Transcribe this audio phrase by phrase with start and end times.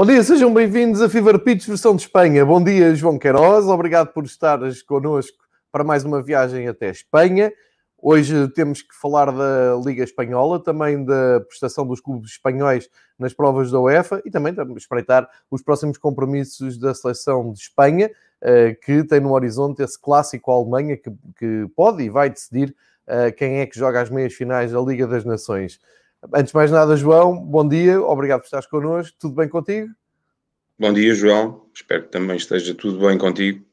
[0.00, 2.42] Bom dia, sejam bem-vindos a Fever Pitch versão de Espanha.
[2.42, 3.66] Bom dia, João Queiroz.
[3.66, 5.36] Obrigado por estares connosco
[5.70, 7.52] para mais uma viagem até Espanha.
[7.98, 13.70] Hoje temos que falar da Liga Espanhola, também da prestação dos clubes espanhóis nas provas
[13.70, 19.20] da UEFA e também espreitar os próximos compromissos da seleção de Espanha, eh, que tem
[19.20, 22.74] no horizonte esse clássico Alemanha que, pode e vai decidir
[23.06, 25.78] eh, quem é que joga as meias finais da Liga das Nações.
[26.22, 29.16] Antes de mais nada, João, bom dia, obrigado por estares connosco.
[29.18, 29.88] Tudo bem contigo?
[30.78, 31.66] Bom dia, João.
[31.74, 33.64] Espero que também esteja tudo bem contigo.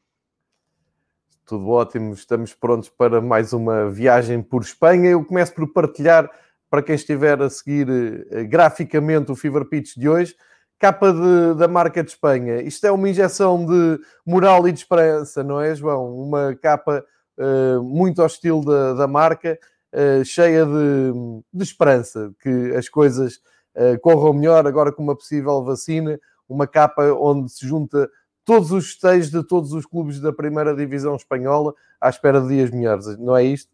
[1.44, 5.10] Tudo ótimo, estamos prontos para mais uma viagem por Espanha.
[5.10, 6.30] Eu começo por partilhar,
[6.70, 7.86] para quem estiver a seguir
[8.30, 10.34] eh, graficamente o Fever Pitch de hoje,
[10.78, 12.62] capa de, da marca de Espanha.
[12.62, 16.14] Isto é uma injeção de moral e de esperança, não é, João?
[16.14, 17.04] Uma capa
[17.38, 19.58] uh, muito ao estilo da, da marca,
[19.92, 21.12] uh, cheia de,
[21.52, 23.36] de, esperança, que as coisas
[23.74, 28.08] uh, corram melhor agora com uma possível vacina, uma capa onde se junta
[28.44, 32.70] todos os esteios de todos os clubes da primeira divisão espanhola à espera de dias
[32.70, 33.70] melhores, não é isto?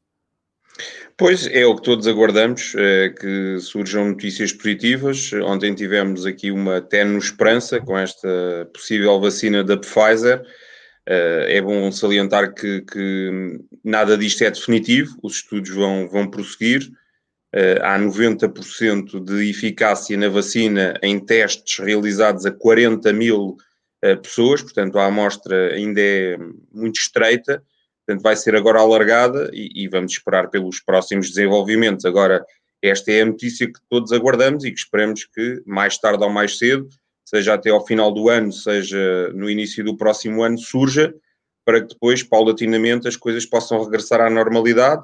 [1.16, 5.32] Pois é o que todos aguardamos, é que surjam notícias positivas.
[5.44, 10.44] Ontem tivemos aqui uma tenue esperança com esta possível vacina da Pfizer.
[11.06, 16.90] É bom salientar que, que nada disto é definitivo, os estudos vão, vão prosseguir.
[17.82, 23.56] Há 90% de eficácia na vacina em testes realizados a 40 mil
[24.22, 26.36] pessoas, portanto a amostra ainda é
[26.72, 27.62] muito estreita,
[28.04, 32.04] portanto vai ser agora alargada e, e, vamos esperar pelos próximos desenvolvimentos.
[32.04, 32.44] Agora,
[32.82, 36.58] esta é a notícia que todos aguardamos e que esperamos que mais tarde ou mais
[36.58, 36.88] cedo,
[37.24, 41.14] seja até ao final do ano, seja no início do próximo ano, surja,
[41.64, 45.02] para que depois, paulatinamente, as coisas possam regressar à normalidade,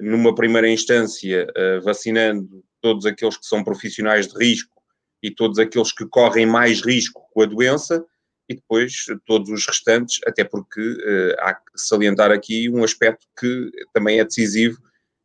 [0.00, 1.46] numa primeira instância,
[1.82, 4.80] vacinando todos aqueles que são profissionais de risco
[5.22, 8.04] e todos aqueles que correm mais risco com a doença,
[8.48, 13.70] e depois todos os restantes, até porque uh, há que salientar aqui um aspecto que
[13.92, 14.78] também é decisivo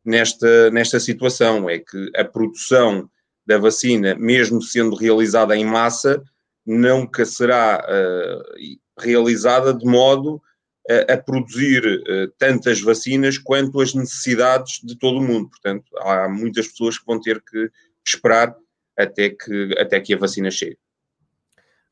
[0.04, 3.08] nesta, nesta situação, é que a produção
[3.46, 6.22] da vacina, mesmo sendo realizada em massa,
[6.66, 10.40] nunca será uh, realizada de modo
[10.88, 15.48] a, a produzir uh, tantas vacinas quanto as necessidades de todo o mundo.
[15.50, 17.70] Portanto, há muitas pessoas que vão ter que
[18.06, 18.54] esperar
[18.96, 20.78] até que, até que a vacina chegue.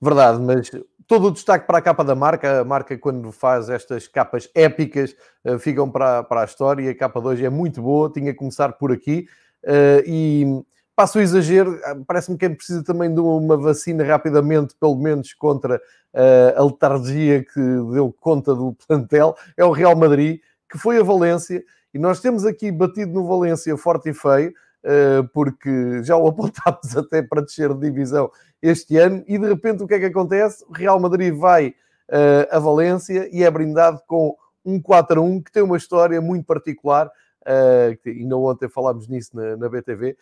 [0.01, 0.71] Verdade, mas
[1.07, 2.61] todo o destaque para a capa da marca.
[2.61, 6.91] A marca, quando faz estas capas épicas, uh, ficam para, para a história.
[6.91, 9.27] A capa de hoje é muito boa, tinha que começar por aqui.
[9.65, 14.97] Uh, e passo o exagero, parece-me que é preciso também de uma vacina rapidamente, pelo
[14.97, 17.61] menos contra uh, a letargia que
[17.93, 19.37] deu conta do plantel.
[19.57, 21.63] É o Real Madrid, que foi a Valência.
[21.93, 24.53] E nós temos aqui batido no Valência forte e feio.
[24.85, 28.29] Uh, porque já o apontámos até para descer de divisão
[28.61, 30.65] este ano, e de repente o que é que acontece?
[30.69, 35.43] O Real Madrid vai uh, a Valência e é brindado com um 4 a 1
[35.43, 37.11] que tem uma história muito particular,
[37.47, 40.17] uh, ainda ontem falámos nisso na, na BTV,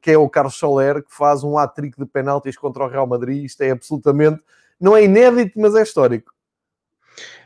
[0.00, 3.44] que é o Carlos Soler, que faz um hat-trick de penaltis contra o Real Madrid.
[3.44, 4.40] Isto é absolutamente,
[4.80, 6.32] não é inédito, mas é histórico.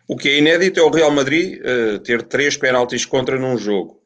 [0.07, 1.61] O que é inédito é o Real Madrid
[2.05, 3.99] ter três penaltis contra num jogo.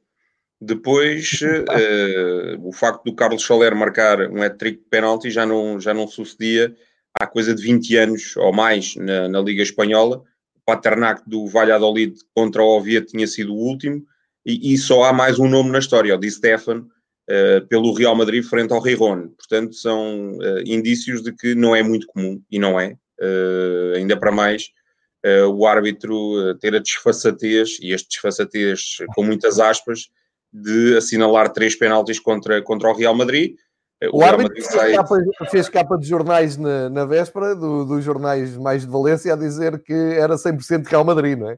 [0.64, 5.92] Depois, uh, o facto do Carlos Soler marcar um hat-trick de penalti já não, já
[5.92, 6.72] não sucedia
[7.12, 10.18] há coisa de 20 anos ou mais na, na Liga Espanhola.
[10.54, 14.06] O Paternac do Valladolid contra o Oviedo tinha sido o último
[14.44, 18.14] e, e, só há mais um nome na história, o Di Stefan, uh, pelo Real
[18.14, 19.28] Madrid frente ao Riron.
[19.28, 22.96] Portanto, são uh, indícios de que não é muito comum, e não é,
[23.94, 24.70] ainda para mais,
[25.48, 30.08] o árbitro ter a desfaçatez, e este desfaçatez com muitas aspas,
[30.52, 33.54] de assinalar três penaltis contra, contra o Real Madrid.
[34.12, 34.92] O, o árbitro fez, sai...
[34.94, 35.16] capa,
[35.50, 39.80] fez, capa, de jornais na, na véspera, dos do jornais mais de Valência, a dizer
[39.82, 41.56] que era 100% Real Madrid, não é?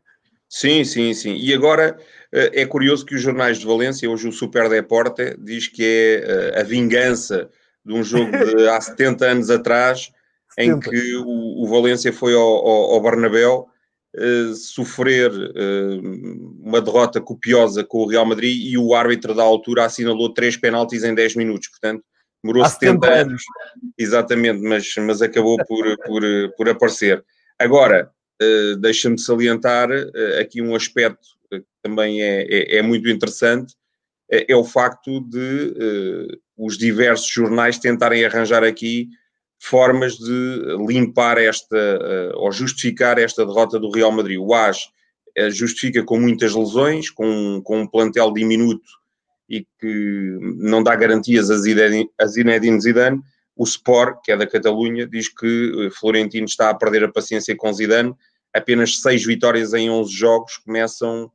[0.49, 1.37] Sim, sim, sim.
[1.37, 1.99] E agora
[2.33, 6.15] eh, é curioso que os jornais de Valência, hoje o Super Deporte, diz que é
[6.57, 7.49] eh, a vingança
[7.85, 10.11] de um jogo de há 70 anos atrás,
[10.59, 13.69] em que o, o Valência foi ao, ao, ao Bernabéu
[14.17, 19.85] uh, sofrer uh, uma derrota copiosa com o Real Madrid e o árbitro da altura
[19.85, 21.69] assinalou três penaltis em 10 minutos.
[21.69, 22.05] Portanto,
[22.43, 23.27] demorou há 70 anos.
[23.27, 23.43] anos.
[23.99, 26.23] Exatamente, mas, mas acabou por, por,
[26.57, 27.25] por aparecer.
[27.59, 28.11] Agora,
[28.43, 33.75] uh, deixa-me salientar uh, aqui um aspecto que também é, é, é muito interessante,
[34.31, 39.09] é, é, o facto de uh, os diversos jornais tentarem arranjar aqui
[39.61, 41.77] formas de limpar esta,
[42.35, 44.39] ou justificar esta derrota do Real Madrid.
[44.39, 44.79] O AS
[45.51, 48.87] justifica com muitas lesões, com, com um plantel diminuto
[49.49, 51.57] e que não dá garantias a
[52.27, 53.23] Zinedine Zidane,
[53.57, 57.57] o Sport, que é da Catalunha, diz que eh, Florentino está a perder a paciência
[57.57, 58.15] com Zidane.
[58.53, 61.31] Apenas seis vitórias em 11 jogos começam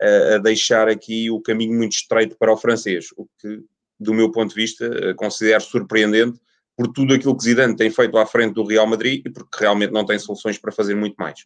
[0.00, 3.62] a, a deixar aqui o caminho muito estreito para o francês, o que,
[3.98, 6.40] do meu ponto de vista, eh, considero surpreendente
[6.76, 9.92] por tudo aquilo que Zidane tem feito à frente do Real Madrid e porque realmente
[9.92, 11.44] não tem soluções para fazer muito mais.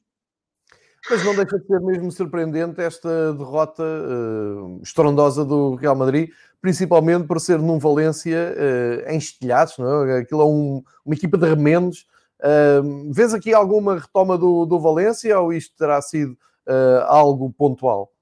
[1.10, 6.30] Mas não deixa de ser mesmo surpreendente esta derrota uh, estrondosa do Real Madrid,
[6.60, 10.18] principalmente por ser num Valência uh, em estilhados, não é?
[10.18, 12.06] Aquilo é um, uma equipa de remendos.
[12.40, 18.12] Uh, vês aqui alguma retoma do, do Valência ou isto terá sido uh, algo pontual?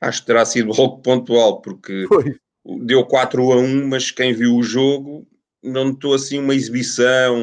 [0.00, 2.36] Acho que terá sido algo pontual, porque Foi.
[2.82, 5.26] deu 4 a 1, mas quem viu o jogo
[5.62, 7.34] não notou assim uma exibição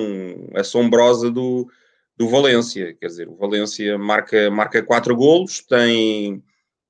[0.56, 1.68] assombrosa do,
[2.18, 2.96] do Valência.
[3.00, 6.44] Quer dizer, o Valência marca, marca quatro golos, tem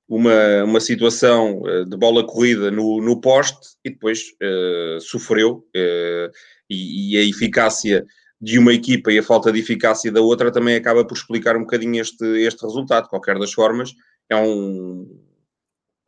[0.08, 5.66] uma, uma situação eh, de bola corrida no, no poste e depois uh, sofreu.
[5.74, 6.30] Uh,
[6.68, 8.06] e, e, a eficácia
[8.40, 11.60] de uma equipa e a falta de eficácia da outra também acaba por explicar um
[11.60, 13.04] bocadinho este, este resultado.
[13.04, 13.92] De qualquer das formas,
[14.30, 15.20] é um,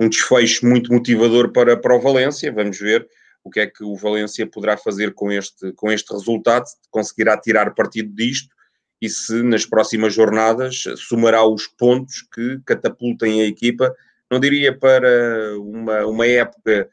[0.01, 2.53] um desfecho muito motivador para, para o Valência.
[2.53, 3.07] Vamos ver
[3.45, 7.75] o que é que o Valência poderá fazer com este, com este resultado, conseguirá tirar
[7.75, 8.56] partido disto
[9.01, 13.95] e se nas próximas jornadas somará os pontos que catapultem a equipa,
[14.31, 16.89] não diria para uma, uma época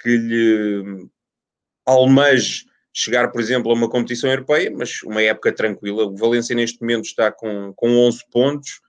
[0.00, 1.08] que lhe
[1.84, 6.06] almeje chegar, por exemplo, a uma competição europeia, mas uma época tranquila.
[6.06, 8.80] O Valência neste momento está com, com 11 pontos.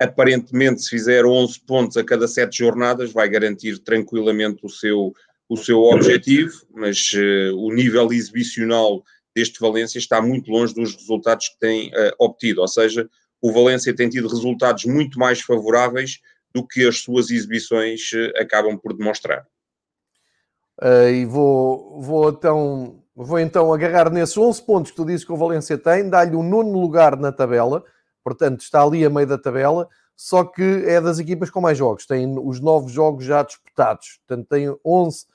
[0.00, 5.12] Aparentemente, se fizer 11 pontos a cada 7 jornadas, vai garantir tranquilamente o seu,
[5.46, 9.04] o seu objetivo, mas uh, o nível exibicional
[9.34, 13.08] deste Valência está muito longe dos resultados que tem uh, obtido, ou seja,
[13.40, 16.20] o Valência tem tido resultados muito mais favoráveis
[16.52, 19.46] do que as suas exibições uh, acabam por demonstrar.
[20.82, 25.32] Uh, e vou, vou, então, vou então agarrar nesses 11 pontos que tu dizes que
[25.32, 27.84] o Valência tem, dá-lhe o nono lugar na tabela,
[28.24, 32.06] portanto está ali a meio da tabela, só que é das equipas com mais jogos,
[32.06, 35.26] tem os novos jogos já disputados, portanto tem 11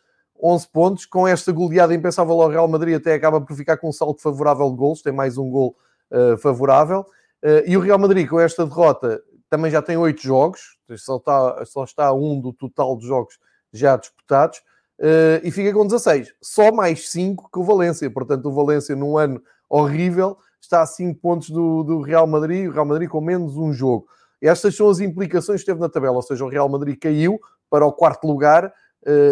[0.46, 1.06] 11 pontos.
[1.06, 4.70] Com esta goleada impensável ao Real Madrid, até acaba por ficar com um salto favorável
[4.70, 5.76] de gols, tem mais um gol
[6.12, 7.02] uh, favorável.
[7.44, 11.66] Uh, e o Real Madrid, com esta derrota, também já tem 8 jogos, só está,
[11.66, 13.40] só está um do total de jogos
[13.72, 14.60] já disputados,
[15.00, 16.34] uh, e fica com 16.
[16.42, 18.10] Só mais 5 que o Valência.
[18.10, 22.72] Portanto, o Valência, num ano horrível, está a 5 pontos do, do Real Madrid, o
[22.72, 24.08] Real Madrid com menos um jogo.
[24.42, 27.86] Estas são as implicações que teve na tabela, ou seja, o Real Madrid caiu para
[27.86, 28.72] o quarto lugar,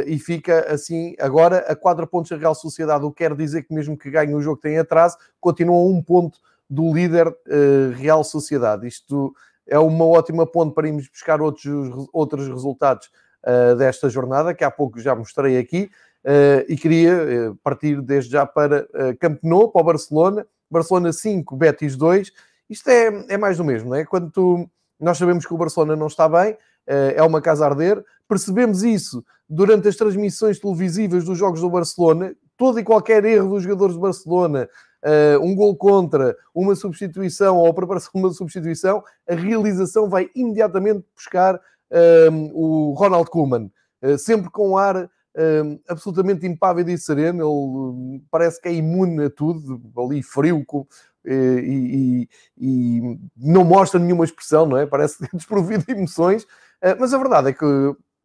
[0.05, 3.73] e fica assim agora a 4 pontos da Real Sociedade, o que quer dizer que
[3.73, 6.37] mesmo que ganhe o jogo tem atraso, continua a um ponto
[6.69, 8.87] do líder uh, Real Sociedade.
[8.87, 9.33] Isto
[9.67, 13.09] é uma ótima ponte para irmos buscar outros, outros resultados
[13.45, 15.89] uh, desta jornada, que há pouco já mostrei aqui,
[16.69, 21.97] e queria partir desde já para uh, Camp Nou, para o Barcelona, Barcelona 5, Betis
[21.97, 22.31] 2.
[22.69, 24.05] Isto é, é mais do mesmo, não é?
[24.05, 28.03] Quando tu, nós sabemos que o Barcelona não está bem, é uma casa a arder,
[28.27, 33.63] percebemos isso durante as transmissões televisivas dos jogos do Barcelona, todo e qualquer erro dos
[33.63, 34.67] jogadores do Barcelona,
[35.03, 40.29] uh, um gol contra, uma substituição ou a preparação de uma substituição, a realização vai
[40.35, 43.69] imediatamente buscar uh, o Ronald Koeman,
[44.01, 45.09] uh, sempre com um ar
[45.89, 50.85] absolutamente impávido e sereno, ele parece que é imune a tudo, ali frio, com,
[51.25, 52.27] e,
[52.57, 54.85] e, e, não mostra nenhuma expressão, não é?
[54.85, 56.45] Parece desprovido de emoções,
[56.99, 57.65] mas a verdade é que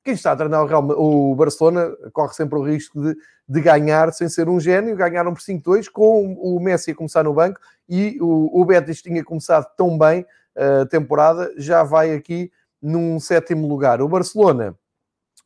[0.03, 4.13] quem está a treinar o, Real, o Barcelona corre sempre o risco de, de, ganhar
[4.13, 4.97] sem ser um gênio.
[4.97, 9.23] Ganharam por 5-2 com o Messi a começar no banco e o, o Betis tinha
[9.23, 10.25] começado tão bem
[10.57, 12.51] a temporada, já vai aqui
[12.83, 14.03] num sétimo lugar.
[14.03, 14.75] O Barcelona,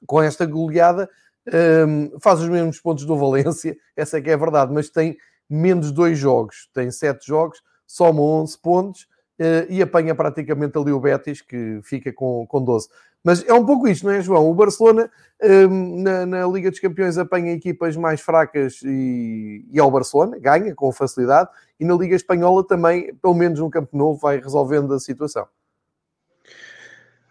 [0.06, 1.08] com esta goleada,
[1.86, 5.16] um, faz os mesmos pontos do Valência, essa é que é a verdade, mas tem
[5.48, 9.02] menos dois jogos, tem sete jogos, soma 11 pontos
[9.38, 12.88] uh, e apanha praticamente ali o Betis, que fica com, com 12.
[13.24, 14.50] Mas é um pouco isto, não é, João?
[14.50, 15.08] O Barcelona
[15.42, 20.74] um, na, na, Liga dos Campeões apanha equipas mais fracas e, e ao Barcelona, ganha
[20.74, 24.98] com facilidade, e na Liga Espanhola também, pelo menos no Campo Novo, vai resolvendo a
[24.98, 25.46] situação.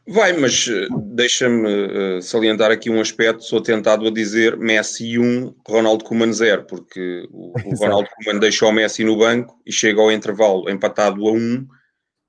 [0.08, 3.44] Vai, mas eh, deixa-me uh, salientar aqui um aspecto.
[3.44, 8.70] Sou tentado a dizer Messi 1, Ronaldo Koeman 0, porque o, o Ronaldo Koeman deixou
[8.70, 11.68] o Messi no banco e chega ao intervalo empatado a 1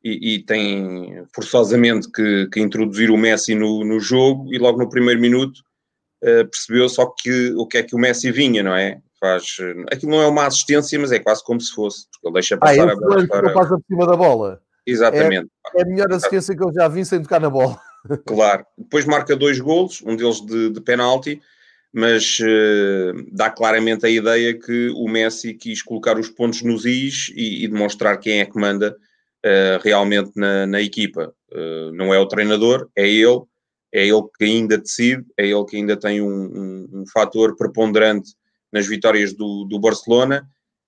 [0.04, 4.88] e, e tem forçosamente que, que, introduzir o Messi no, no jogo e logo no
[4.88, 5.60] primeiro minuto
[6.22, 9.00] uh, percebeu só que o que é que o Messi vinha, não é?
[9.18, 9.56] Faz,
[9.90, 12.88] aquilo não é uma assistência, mas é quase como se fosse, porque ele deixa passar
[12.88, 13.26] ah, a bola.
[13.28, 13.52] Para...
[13.52, 14.60] passa por cima da bola.
[14.86, 15.48] Exatamente.
[15.74, 17.78] É, é, a melhor assistência que eu já vi sem tocar na bola.
[18.26, 18.66] Claro.
[18.76, 21.40] Depois marca dois golos, um deles de, de penalti,
[21.92, 27.30] mas uh, dá claramente a ideia que o Messi quis colocar os pontos nos is
[27.36, 28.96] e, e demonstrar quem é que manda
[29.46, 31.32] uh, realmente na, na equipa.
[31.52, 33.42] Uh, não é o treinador, é ele,
[33.92, 38.32] é ele que ainda decide, é ele que ainda tem um, um, um fator preponderante
[38.72, 40.44] nas vitórias do, do Barcelona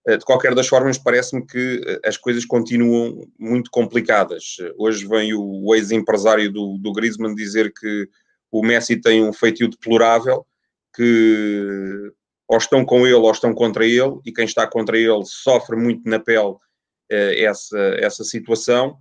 [0.06, 4.56] de qualquer das formas, parece-me que eh, as coisas continuam muito complicadas.
[4.76, 8.08] Hoje vem o ex-empresário do, do Griezmann dizer que
[8.50, 10.46] o Messi tem um feitio deplorável,
[10.94, 12.12] que
[12.46, 16.08] ou estão com ele ou estão contra ele, e quem está contra ele sofre muito
[16.08, 16.54] na pele
[17.10, 18.98] eh, essa, essa situação.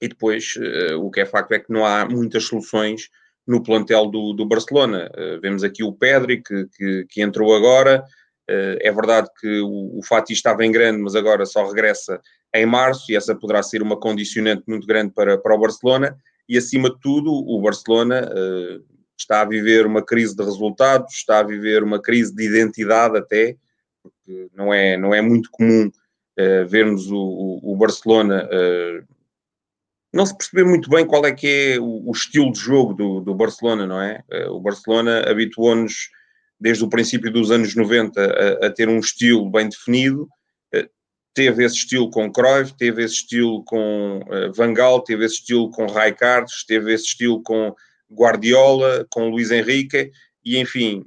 [0.00, 0.54] E depois,
[0.98, 3.08] o que é facto é que não há muitas soluções
[3.46, 5.10] no plantel do, do Barcelona.
[5.40, 8.04] vemos aqui o Pedri, que, que, que entrou agora, eh,
[8.46, 12.20] é verdade que o, o Fati estava em grande, mas agora só regressa
[12.54, 16.16] em março e essa poderá ser uma condicionante muito grande para, para o Barcelona.
[16.48, 18.84] E acima de tudo, o Barcelona uh,
[19.18, 23.56] está a viver uma crise de resultados, está a viver uma crise de identidade até,
[24.02, 29.04] porque não é, não é muito comum uh, vermos o, o, Barcelona uh,
[30.12, 33.20] não se perceber muito bem qual é que é o, o estilo de jogo do,
[33.20, 34.22] do Barcelona, não é?
[34.48, 36.10] o Barcelona habituou-nos
[36.60, 40.28] desde o princípio dos anos 90 a, a ter um estilo bem definido.
[40.72, 40.88] Eh,
[41.34, 45.70] teve esse estilo com Cruyff, teve esse estilo com uh, Van Gaal, teve esse estilo
[45.70, 47.74] com Rijkaard, teve esse estilo com
[48.10, 50.10] Guardiola, com Luís Henrique,
[50.44, 51.04] e enfim,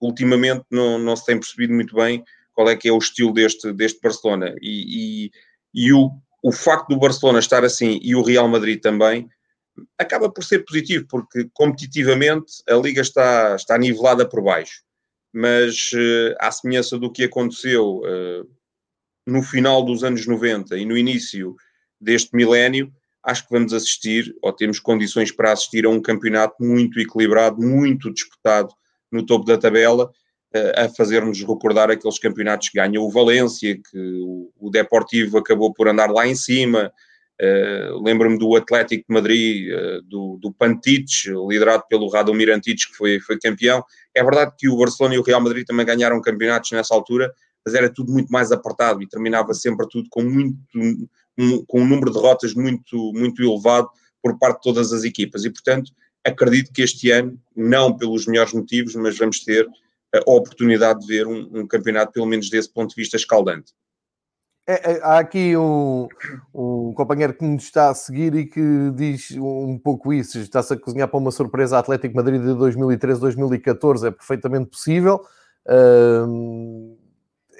[0.00, 3.72] ultimamente não, não se tem percebido muito bem qual é que é o estilo deste,
[3.72, 4.54] deste Barcelona.
[4.60, 5.30] E, e,
[5.74, 6.10] e o,
[6.42, 9.28] o facto do Barcelona estar assim e o Real Madrid também
[9.96, 14.82] acaba por ser positivo, porque competitivamente a liga está, está nivelada por baixo
[15.32, 18.48] mas uh, à semelhança do que aconteceu uh,
[19.26, 21.54] no final dos anos 90 e no início
[22.00, 26.98] deste milénio, acho que vamos assistir, ou temos condições para assistir a um campeonato muito
[26.98, 28.72] equilibrado, muito disputado
[29.12, 30.10] no topo da tabela,
[30.54, 35.72] uh, a fazer-nos recordar aqueles campeonatos que ganhou o Valência, que o, o Deportivo acabou
[35.72, 36.92] por andar lá em cima,
[37.40, 42.94] Uh, Lembro-me do Atlético de Madrid, uh, do, do Pantich, liderado pelo Radomir Antic, que
[42.94, 43.82] foi, foi campeão.
[44.14, 47.32] É verdade que o Barcelona e o Real Madrid também ganharam campeonatos nessa altura,
[47.64, 50.58] mas era tudo muito mais apertado e terminava sempre tudo com, muito,
[51.38, 53.88] um, com um número de derrotas muito, muito elevado
[54.22, 55.44] por parte de todas as equipas.
[55.44, 55.92] E, portanto,
[56.24, 59.66] acredito que este ano, não pelos melhores motivos, mas vamos ter
[60.14, 63.72] a oportunidade de ver um, um campeonato, pelo menos desse ponto de vista, escaldante.
[64.66, 66.06] É, é, há aqui um,
[66.54, 70.38] um, companheiro que nos está a seguir e que diz um pouco isso.
[70.38, 74.06] Está-se a cozinhar para uma surpresa Atlético Madrid de 2013-2014.
[74.06, 75.20] É perfeitamente possível.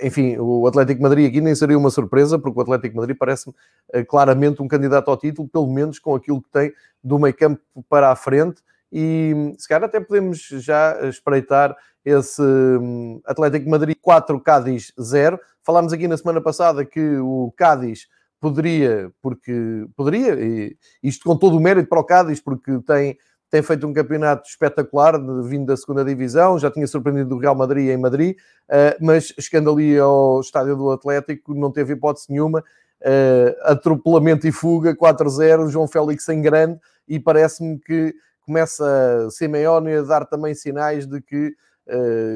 [0.02, 3.54] Enfim, o Atlético Madrid aqui nem seria uma surpresa, porque o Atlético Madrid parece-me
[3.94, 6.72] uh, claramente um candidato ao título, pelo menos com aquilo que tem
[7.04, 8.62] do meio campo para a frente.
[8.92, 15.38] E se calhar até podemos já espreitar esse um, Atlético Madrid 4, Cádiz 0.
[15.62, 18.06] Falámos aqui na semana passada que o Cádiz
[18.40, 23.18] poderia, porque poderia, e isto com todo o mérito para o Cádiz, porque tem,
[23.50, 27.90] tem feito um campeonato espetacular, vindo da segunda divisão, já tinha surpreendido o Real Madrid
[27.90, 28.36] em Madrid,
[28.70, 32.64] uh, mas chegando ali ao estádio do Atlético, não teve hipótese nenhuma.
[33.02, 38.14] Uh, atropelamento e fuga, 4-0, João Félix em grande, e parece-me que
[38.44, 41.54] começa Simeone a dar também sinais de que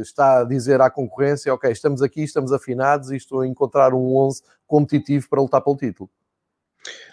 [0.00, 4.16] está a dizer à concorrência: ok, estamos aqui, estamos afinados e estou a encontrar um
[4.16, 6.10] 11 competitivo para lutar pelo título.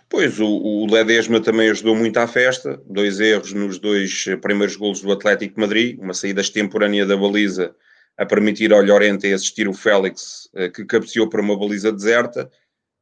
[0.10, 5.01] Pois, o, o Ledesma também ajudou muito à festa, dois erros nos dois primeiros golos
[5.01, 7.74] do Atlético de Madrid, uma saída extemporânea da baliza
[8.17, 12.51] a permitir ao Llorente assistir o Félix, eh, que cabeceou para uma baliza deserta,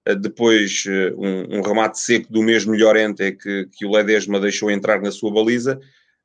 [0.06, 0.84] eh, depois
[1.18, 5.34] um, um remate seco do mesmo Llorente que, que o Ledesma deixou entrar na sua
[5.34, 5.80] baliza,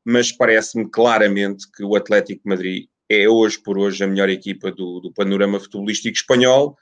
[0.04, 4.70] mas parece-me claramente que o Atlético de Madrid é hoje por hoje a melhor equipa
[4.70, 6.76] do, do panorama futebolístico espanhol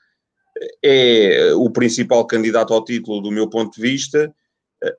[0.82, 4.34] é o principal candidato ao título do meu ponto de vista.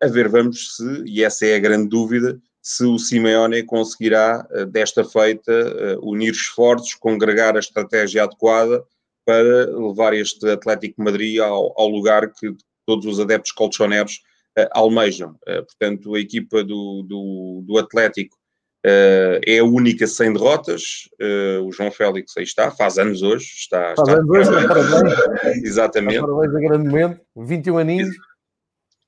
[0.02, 4.66] A ver, vamos se, e essa é a grande dúvida, se o Simeone conseguirá, eh,
[4.66, 8.84] desta feita, eh, unir esforços, congregar a estratégia adequada
[9.26, 14.22] para levar este Atlético Madrid ao, ao lugar que todos os adeptos colchoneros
[14.60, 15.38] uh, almejam.
[15.46, 18.36] Portanto, a equipa do, do, do Atlético
[18.86, 21.10] uh, é a única sem derrotas.
[21.64, 23.46] o João Félix aí está, faz anos hoje.
[23.56, 25.64] Está, faz está anos hoje, parabéns.
[25.64, 26.22] Exatamente.
[26.22, 28.16] Parabéns a grande momento, 21 aninhos.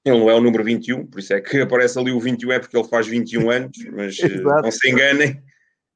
[0.05, 2.59] Ele não é o número 21, por isso é que aparece ali o 21, é
[2.59, 5.41] porque ele faz 21 anos, mas uh, não se enganem.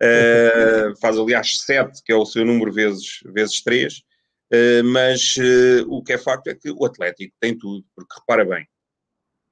[0.01, 3.93] Uh, faz aliás 7, que é o seu número vezes, vezes 3.
[3.93, 3.99] Uh,
[4.51, 5.35] eh, mas
[5.87, 8.65] o que é facto é que o Atlético tem tudo, porque repara bem,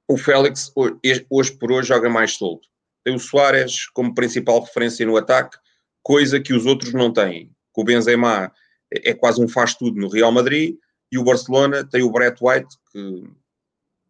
[0.08, 2.66] o Félix hoje, hoje por hoje joga mais solto.
[3.08, 5.56] Tem o Soares como principal referência no ataque,
[6.02, 7.50] coisa que os outros não têm.
[7.74, 8.52] O Benzema
[8.92, 10.76] é quase um faz-tudo no Real Madrid
[11.10, 13.24] e o Barcelona tem o Brett White, que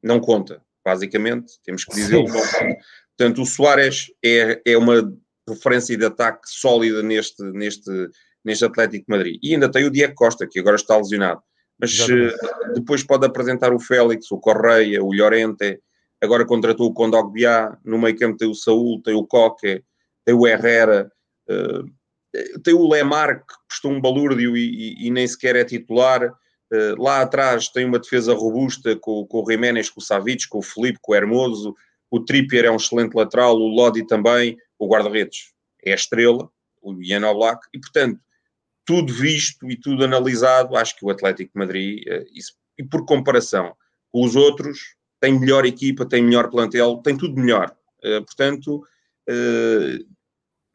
[0.03, 2.25] não conta, basicamente, temos que dizer
[3.17, 5.17] Portanto, o Soares é, é uma
[5.49, 7.91] referência de ataque sólida neste, neste,
[8.45, 9.39] neste Atlético de Madrid.
[9.41, 11.41] E ainda tem o Diego Costa, que agora está lesionado.
[11.81, 15.81] Mas uh, depois pode apresentar o Félix, o Correia, o Llorente,
[16.23, 19.83] agora contratou o Condogbiá, no meio campo tem o Saúl, tem o Coque,
[20.25, 21.11] tem o Herrera,
[21.49, 26.33] uh, tem o Lemar, que prestou um balúrdio e, e, e nem sequer é titular.
[26.71, 30.59] Eh, lá atrás tem uma defesa robusta com, com o Jiménez, com o Savic, com
[30.59, 31.75] o Felipe, com o Hermoso.
[32.11, 34.57] O Trippier é um excelente lateral, o Lodi também.
[34.79, 36.51] O guarda-redes é a estrela,
[36.83, 37.67] o Ian Oblak.
[37.73, 38.21] E, portanto,
[38.85, 43.05] tudo visto e tudo analisado, acho que o Atlético de Madrid, eh, isso, e por
[43.07, 43.75] comparação
[44.11, 47.75] com os outros, tem melhor equipa, tem melhor plantel, tem tudo melhor.
[48.05, 48.77] Uh, portanto,
[49.29, 50.07] uh,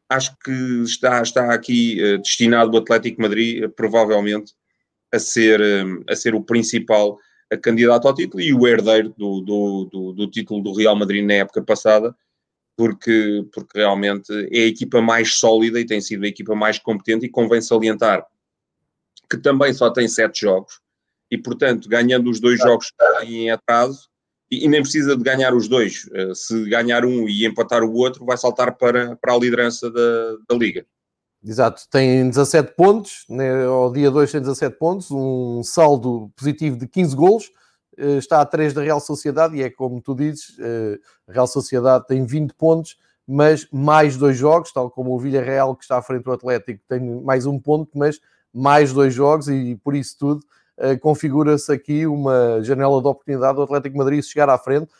[0.08, 4.52] acho que está, está aqui uh, destinado o Atlético Madrid, provavelmente,
[5.12, 7.18] a ser, hum, a ser o principal
[7.62, 11.34] candidato ao título e o herdeiro do, do, do, do, título do Real Madrid na
[11.34, 12.14] época passada,
[12.76, 17.26] porque, porque realmente é a equipa mais sólida e tem sido a equipa mais competente
[17.26, 18.26] e convém salientar
[19.28, 20.80] que também só tem sete jogos
[21.30, 24.08] e, portanto, ganhando os dois jogos que têm em atraso,
[24.50, 28.24] e, nem precisa de ganhar os dois, eh, se ganhar um e empatar o outro,
[28.24, 30.86] vai saltar para, para a liderança da, da Liga.
[31.42, 36.86] Exato, tem 17 pontos, né, ao dia 2 tem 17 pontos, um saldo positivo de
[36.86, 37.50] 15 golos,
[37.98, 41.46] eh, está a 3 da Real Sociedade e é como tu dizes, eh, a Real
[41.46, 46.02] Sociedade tem 20 pontos, mas mais dois jogos, tal como o Villarreal que está à
[46.02, 48.20] frente do Atlético tem mais um ponto, mas
[48.52, 50.40] mais dois jogos e por isso tudo
[51.00, 54.90] configura-se aqui uma janela de oportunidade do Atlético Madrid chegar à frente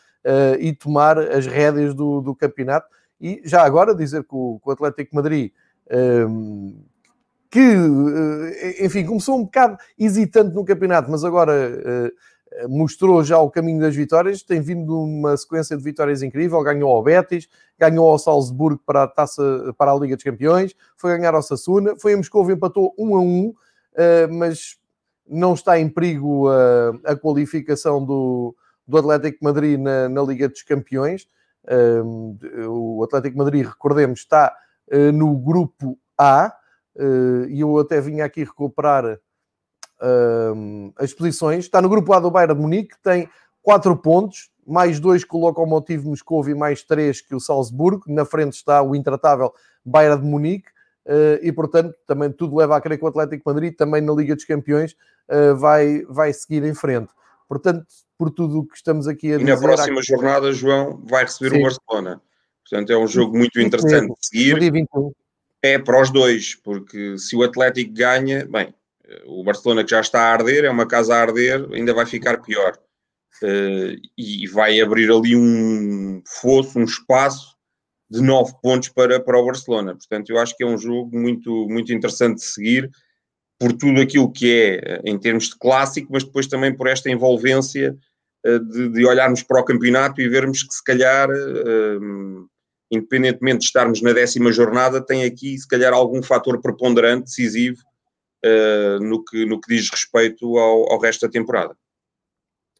[0.58, 2.86] e tomar as rédeas do, do campeonato.
[3.20, 5.52] E já agora dizer que o, que o Atlético Madrid
[7.54, 13.48] que, eh, enfim, começou um bocado hesitante no campeonato, mas agora eh, mostrou já o
[13.48, 18.18] caminho das vitórias, tem vindo uma sequência de vitórias incrível, ganhou ao Betis, ganhou ao
[18.18, 22.16] Salzburgo para a, taça, para a Liga dos Campeões, foi ganhar ao Sassuna, foi a
[22.16, 23.54] Moscou empatou 1 a 1,
[23.94, 24.76] eh, mas
[25.28, 28.54] não está em perigo a, a qualificação do,
[28.86, 31.26] do Atlético Madrid na, na Liga dos Campeões.
[32.68, 34.54] O Atlético Madrid, recordemos, está
[34.90, 36.54] eh, no grupo A,
[36.96, 39.18] eh, e eu até vim aqui recuperar
[40.02, 41.64] ehm, as posições.
[41.64, 43.28] Está no grupo A do Bayern de Munique, tem
[43.62, 48.04] 4 pontos, mais 2 que o Lokomotiv Moscou e mais 3 que o Salzburgo.
[48.08, 49.52] Na frente está o intratável
[49.84, 50.68] Bayern de Munique.
[51.06, 54.34] Uh, e portanto também tudo leva a crer que o Atlético Madrid também na Liga
[54.34, 54.96] dos Campeões
[55.28, 57.12] uh, vai, vai seguir em frente.
[57.46, 57.86] Portanto,
[58.16, 59.50] por tudo o que estamos aqui a e dizer...
[59.50, 60.02] E na próxima há...
[60.02, 61.60] jornada, João, vai receber Sim.
[61.60, 62.22] o Barcelona.
[62.62, 64.86] Portanto, é um jogo muito interessante de seguir.
[65.62, 68.74] É para os dois, porque se o Atlético ganha, bem,
[69.26, 72.38] o Barcelona que já está a arder, é uma casa a arder, ainda vai ficar
[72.38, 72.78] pior.
[73.42, 77.53] Uh, e vai abrir ali um fosso, um espaço
[78.10, 79.94] de nove pontos para, para o Barcelona.
[79.94, 82.90] Portanto, eu acho que é um jogo muito, muito interessante de seguir
[83.58, 87.10] por tudo aquilo que é eh, em termos de clássico, mas depois também por esta
[87.10, 87.96] envolvência
[88.46, 92.48] uh, de, de, olharmos para o campeonato e vermos que se calhar uh,
[92.90, 97.82] independentemente de estarmos na décima jornada, tem aqui, se calhar, algum fator preponderante, decisivo,
[99.00, 101.74] no, que, no que diz respeito ao, ao resto da temporada.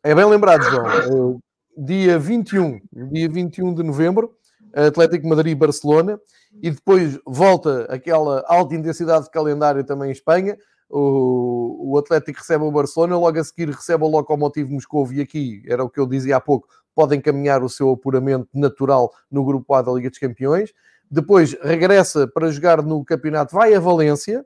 [0.05, 1.41] É bem lembrado, João.
[1.77, 4.37] dia 21, dia 21 de novembro,
[4.75, 6.21] Atlético Madrid-Barcelona,
[6.63, 10.57] e depois volta aquela alta intensidade de calendário também em Espanha.
[10.91, 15.83] O, Atlético recebe o Barcelona, logo a seguir recebe o Lokomotiv Moscou, e aqui era
[15.83, 19.83] o que eu dizia há pouco, podem caminhar o seu apuramento natural no grupo A
[19.83, 20.73] da Liga dos Campeões.
[21.11, 24.45] Depois regressa para jogar no campeonato, vai a Valência,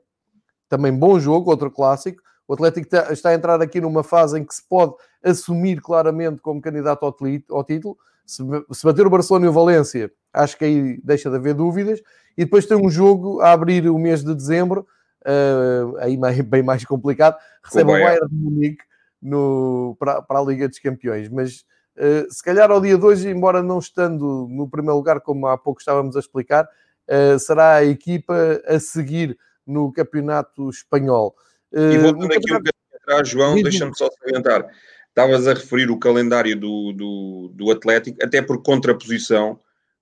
[0.67, 2.21] também bom jogo, outro clássico.
[2.47, 6.61] O Atlético está a entrar aqui numa fase em que se pode assumir claramente como
[6.61, 7.97] candidato ao título.
[8.25, 8.43] Se,
[8.83, 12.01] bater o Barcelona e o Valência, acho que aí deixa de haver dúvidas.
[12.37, 14.87] E depois tem um jogo a abrir o mês de dezembro,
[15.25, 17.37] uh, aí bem mais complicado.
[17.63, 18.83] Recebe o Bayern de Munique
[19.21, 21.29] no, para, para a Liga dos Campeões.
[21.29, 21.65] Mas
[21.97, 25.57] uh, se calhar ao dia de hoje, embora não estando no primeiro lugar, como há
[25.57, 31.35] pouco estávamos a explicar, uh, será a equipa a seguir no campeonato espanhol.
[31.71, 34.67] E voltando aqui um bocadinho atrás, João, deixa-me só salientar.
[35.09, 39.59] Estavas a referir o calendário do, do, do Atlético, até por contraposição,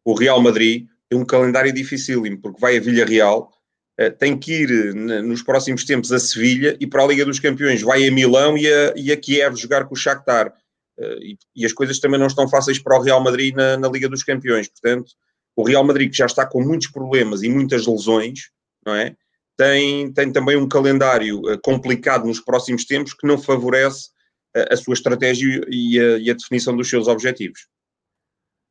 [0.08, 3.52] o Real Madrid tem um calendário dificílimo, porque vai a Villarreal,
[4.00, 7.82] uh, tem que ir nos próximos tempos a Sevilha e para a Liga dos Campeões
[7.82, 10.54] vai a Milão e a, e a Kiev jogar com o Shakhtar.
[10.98, 13.90] Uh, e, e, as coisas também não estão fáceis para o Real Madrid na, na
[13.90, 14.70] Liga dos Campeões.
[14.70, 15.12] Portanto,
[15.56, 18.50] o Real Madrid, que já está com muitos problemas e muitas lesões,
[18.86, 19.16] não é?
[19.58, 24.10] tem, tem também um calendário complicado nos próximos tempos que não favorece
[24.56, 27.68] uh, a sua estratégia e a, e a, definição dos seus objetivos.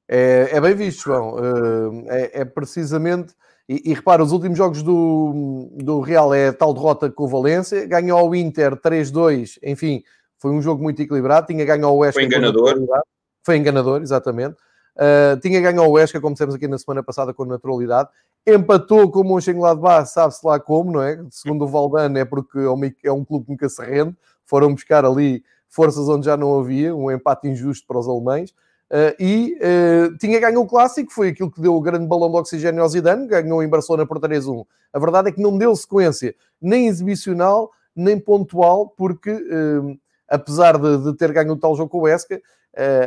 [0.08, 1.34] É, é bem visto, João.
[1.34, 3.34] Uh, é, é, precisamente.
[3.68, 7.84] E, e, repara, os últimos jogos do, do Real é tal derrota com o Valência,
[7.86, 10.04] ganhou ao Inter 3-2, enfim,
[10.38, 12.14] foi um jogo muito equilibrado, tinha ganho ao West.
[12.14, 12.74] Foi enganador.
[13.42, 14.56] Foi enganador, exatamente.
[14.96, 18.08] Uh, tinha ganho ao Huesca, como dissemos aqui na semana passada, com naturalidade.
[18.46, 21.22] Empatou com o Mönchengladbach, sabe-se lá como, não é?
[21.30, 24.16] Segundo o Valdano, é porque é, é um clube que nunca se rende.
[24.44, 28.54] Foram buscar ali forças onde já não havia, um empate injusto para os alemães.
[28.90, 32.36] Uh, e uh, tinha ganho o clássico, foi aquilo que deu o grande balão de
[32.36, 34.64] oxigênio ao Zidane, ganhou em Barcelona por 3-1.
[34.92, 40.98] A verdade é que não deu sequência nem exibicional, nem pontual, porque uh, apesar de,
[40.98, 42.40] de, ter ganho o tal jogo com o Esca,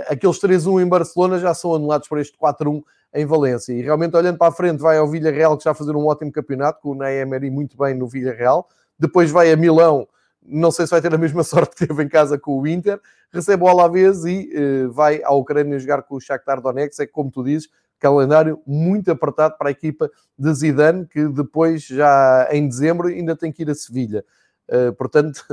[0.07, 2.81] aqueles 3-1 em Barcelona já são anulados por este 4-1
[3.13, 3.73] em Valência.
[3.73, 6.31] E realmente, olhando para a frente, vai ao Villarreal, que está a fazer um ótimo
[6.31, 8.67] campeonato, com o Ney Emery muito bem no Villarreal.
[8.97, 10.07] Depois vai a Milão,
[10.41, 12.99] não sei se vai ter a mesma sorte que teve em casa com o Inter.
[13.31, 17.01] Recebe o Alavés e uh, vai à Ucrânia jogar com o Shakhtar Donetsk.
[17.01, 22.47] É como tu dizes, calendário muito apertado para a equipa de Zidane, que depois, já
[22.51, 24.23] em dezembro, ainda tem que ir a Sevilha.
[24.67, 25.43] Uh, portanto,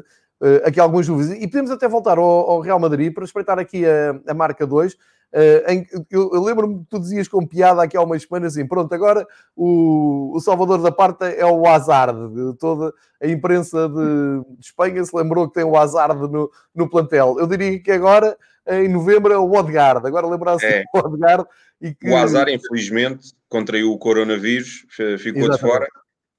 [0.41, 1.37] uh, aqui algumas dúvidas.
[1.37, 4.97] E podemos até voltar ao, ao Real Madrid para espreitar aqui a, a marca 2.
[5.39, 9.27] Eh, eu lembro-me que tu dizias com piada aqui há umas semanas assim: pronto, agora
[9.55, 12.57] o, o Salvador da Parta é o Hazard.
[12.59, 12.91] Toda
[13.23, 17.37] a imprensa de, de, Espanha se lembrou que tem o Hazard no, no plantel.
[17.39, 18.35] Eu diria que agora,
[18.67, 20.07] em novembro, é o Odegaard.
[20.07, 20.85] Agora lembrar-se é.
[20.95, 21.45] do Odegaard.
[21.83, 22.09] E que...
[22.09, 25.53] O Hazard, infelizmente, contraiu o coronavírus, ficou Exatamente.
[25.53, 25.87] de fora.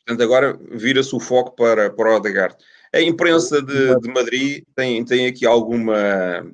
[0.03, 2.55] Portanto, agora vira-se o foco para, para o Odegaard.
[2.91, 6.47] A imprensa de, de Madrid tem, tem aqui alguma.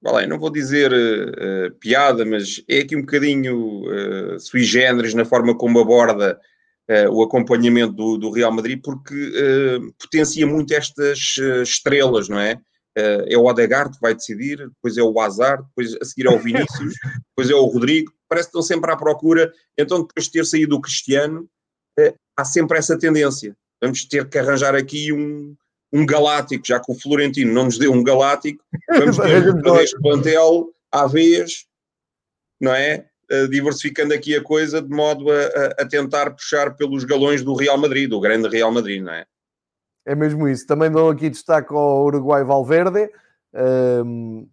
[0.00, 5.24] Vale, não vou dizer uh, piada, mas é aqui um bocadinho uh, sui generis na
[5.24, 6.40] forma como aborda
[6.88, 9.14] uh, o acompanhamento do, do, Real Madrid, porque
[9.98, 11.18] potencia muito estas
[11.62, 12.60] estrelas, não é?
[12.96, 16.38] é o Odegaard que vai decidir, depois é o Hazard, depois a seguir é o
[16.38, 16.94] Vinícius,
[17.30, 19.52] depois é o Rodrigo, parece que estão sempre à procura.
[19.76, 21.48] Então, depois de ter saído o Cristiano,
[22.36, 25.56] há sempre essa tendência vamos ter que arranjar aqui um,
[25.92, 30.00] um galáctico, já que o Florentino não nos deu um galáctico, vamos ter todo este
[30.00, 31.66] plantel à vez,
[32.60, 33.06] não é?
[33.30, 37.76] Uh, diversificando aqui a coisa de modo a, a, tentar puxar pelos galões do Real
[37.76, 39.26] Madrid, do grande Real Madrid, não é?
[40.06, 40.66] É mesmo isso.
[40.66, 43.10] Também dou aqui destaque ao Uruguai Valverde.
[43.52, 44.48] Um,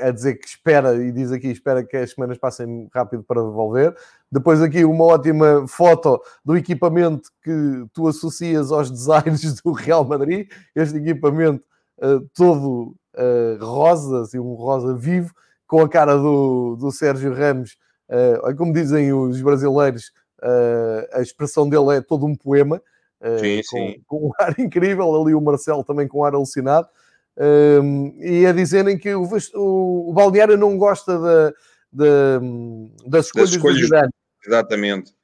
[0.00, 3.94] a dizer que espera, e diz aqui, espera que as semanas passem rápido para devolver.
[4.30, 10.48] Depois aqui uma ótima foto do equipamento que tu associas aos designs do Real Madrid.
[10.74, 11.64] Este equipamento
[11.98, 15.32] uh, todo uh, rosa, assim, um rosa vivo,
[15.66, 17.76] com a cara do, do Sérgio Ramos.
[18.08, 20.12] Uh, como dizem os brasileiros,
[21.12, 22.80] a expressão dele é todo um poema.
[23.38, 24.02] Sim, com, sim.
[24.06, 26.88] com um ar incrível, ali o Marcelo também com um ar alucinado.
[27.42, 31.54] Um, e a dizerem que o, o, o Balneário não gosta de,
[31.90, 34.10] de, das escolhas, das escolhas do
[34.46, 35.14] Exatamente.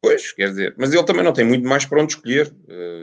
[0.00, 2.50] Pois, quer dizer, mas ele também não tem muito mais para onde escolher.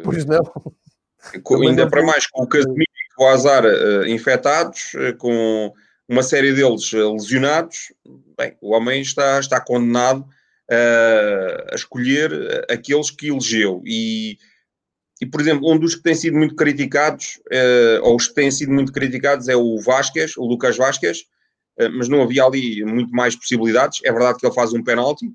[0.04, 0.42] Pois não.
[1.44, 5.72] Com, ainda para mais com o Casemiro e com o Azar uh, infectados, uh, com
[6.10, 7.94] uma série deles uh, lesionados,
[8.36, 10.26] bem, o homem está, está condenado
[11.70, 13.84] a escolher aqueles que elegeu.
[13.86, 14.38] E
[15.22, 18.50] e, por exemplo, um dos que tem sido muito criticados, uh, ou os que têm
[18.50, 21.20] sido muito criticados, é o Vasquez, o Lucas Vasquez,
[21.80, 24.00] uh, mas não havia ali muito mais possibilidades.
[24.04, 25.32] É verdade que ele faz um penalti.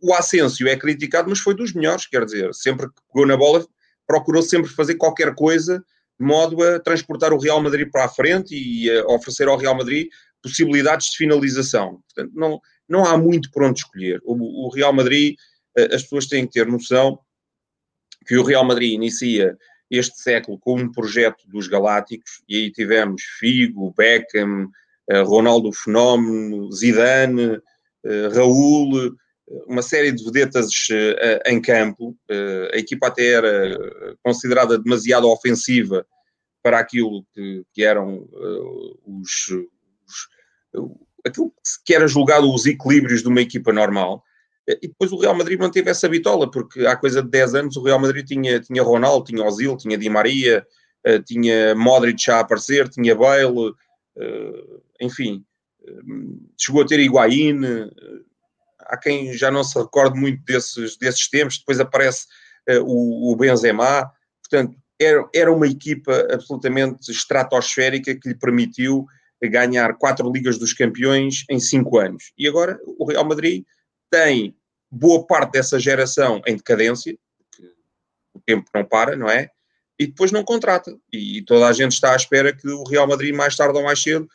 [0.00, 3.64] O Asensio é criticado, mas foi dos melhores, quer dizer, sempre que pegou na bola,
[4.06, 5.84] procurou sempre fazer qualquer coisa
[6.18, 9.76] de modo a transportar o Real Madrid para a frente e a oferecer ao Real
[9.76, 10.08] Madrid
[10.42, 12.00] possibilidades de finalização.
[12.06, 14.18] Portanto, não, não há muito por onde escolher.
[14.24, 15.34] O, o Real Madrid,
[15.78, 17.18] uh, as pessoas têm que ter noção
[18.26, 19.56] que o Real Madrid inicia
[19.90, 24.68] este século com um projeto dos Galácticos, e aí tivemos Figo, Beckham,
[25.08, 27.60] eh, Ronaldo Fenómeno, Zidane,
[28.04, 29.14] eh, Raul,
[29.68, 30.68] uma série de vedetas
[31.46, 32.16] em campo.
[32.72, 36.04] A equipa até era considerada demasiado ofensiva
[36.64, 37.24] para aquilo
[37.72, 38.28] que eram
[39.06, 39.48] os,
[40.74, 41.52] os, aquilo
[41.84, 44.20] que era julgado os equilíbrios de uma equipa normal.
[44.66, 47.82] E depois o Real Madrid manteve essa bitola, porque há coisa de 10 anos o
[47.82, 50.66] Real Madrid tinha, tinha Ronaldo, tinha Ozil, tinha Di Maria,
[51.06, 55.44] uh, tinha Modric a aparecer, tinha Bale, uh, enfim,
[55.82, 57.60] uh, chegou a ter Higuaín,
[58.80, 62.26] há quem já não se recorde muito desses, desses tempos, depois aparece
[62.82, 64.10] o, o, Benzema,
[64.42, 69.06] portanto, era, era uma equipa absolutamente estratosférica que lhe permitiu
[69.40, 72.32] ganhar quatro Ligas dos Campeões em cinco anos.
[72.36, 73.64] E agora o Real Madrid
[74.10, 74.56] tem
[74.90, 77.72] boa parte dessa geração em decadência, porque
[78.34, 79.50] o tempo não para, não é?
[79.98, 80.96] E depois não contrata.
[81.12, 84.02] E toda a gente está à espera que o Real Madrid, mais tarde ou mais
[84.02, 84.28] cedo,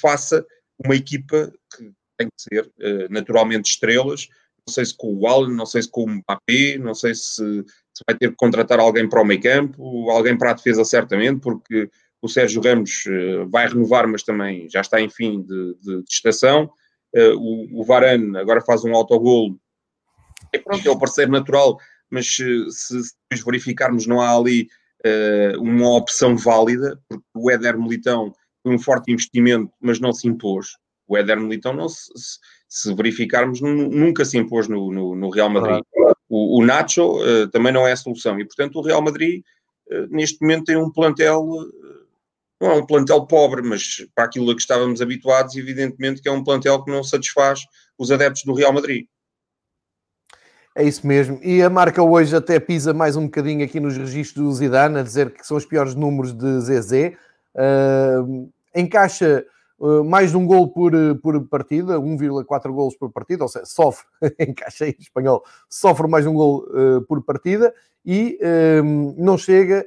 [0.00, 0.44] faça
[0.84, 4.28] uma equipa que tem que ser uh, naturalmente estrelas.
[4.66, 7.34] Não sei se com o Allen, não sei se com o Mbappé, não sei se,
[7.34, 11.40] se vai ter que contratar alguém para o meio campo, alguém para a defesa, certamente,
[11.40, 11.88] porque
[12.20, 16.10] o Sérgio Ramos uh, vai renovar, mas também já está em fim de, de, de
[16.12, 16.70] estação.
[17.14, 19.58] Uh, o, o Varane agora faz um autogolo.
[20.52, 21.78] E pronto, é o parceiro natural,
[22.10, 22.94] mas se, se
[23.30, 24.68] depois verificarmos, não há ali
[25.04, 30.28] uh, uma opção válida, porque o Éder Militão foi um forte investimento, mas não se
[30.28, 30.76] impôs.
[31.08, 32.38] O Éder Militão, não se, se,
[32.68, 35.82] se verificarmos, nunca se impôs no, no, no Real Madrid.
[36.28, 38.38] O, o Nacho uh, também não é a solução.
[38.40, 39.42] E, portanto, o Real Madrid,
[40.10, 41.46] neste momento, tem um plantel
[42.60, 46.32] não é um plantel pobre, mas para aquilo a que estávamos habituados, evidentemente que é
[46.32, 47.60] um plantel que não satisfaz
[47.98, 49.06] os adeptos do Real Madrid.
[50.74, 51.40] É isso mesmo.
[51.42, 55.02] E a marca hoje até pisa mais um bocadinho aqui nos registros do Zidane, a
[55.02, 57.16] dizer que são os piores números de Zezé.
[57.54, 59.46] Uh, encaixa
[59.78, 60.92] uh, mais de um gol por,
[61.22, 64.06] por partida, 1,4 golos por partida, ou seja, sofre,
[64.38, 68.38] encaixa em espanhol, sofre mais de um gol uh, por partida e
[69.16, 69.84] não chega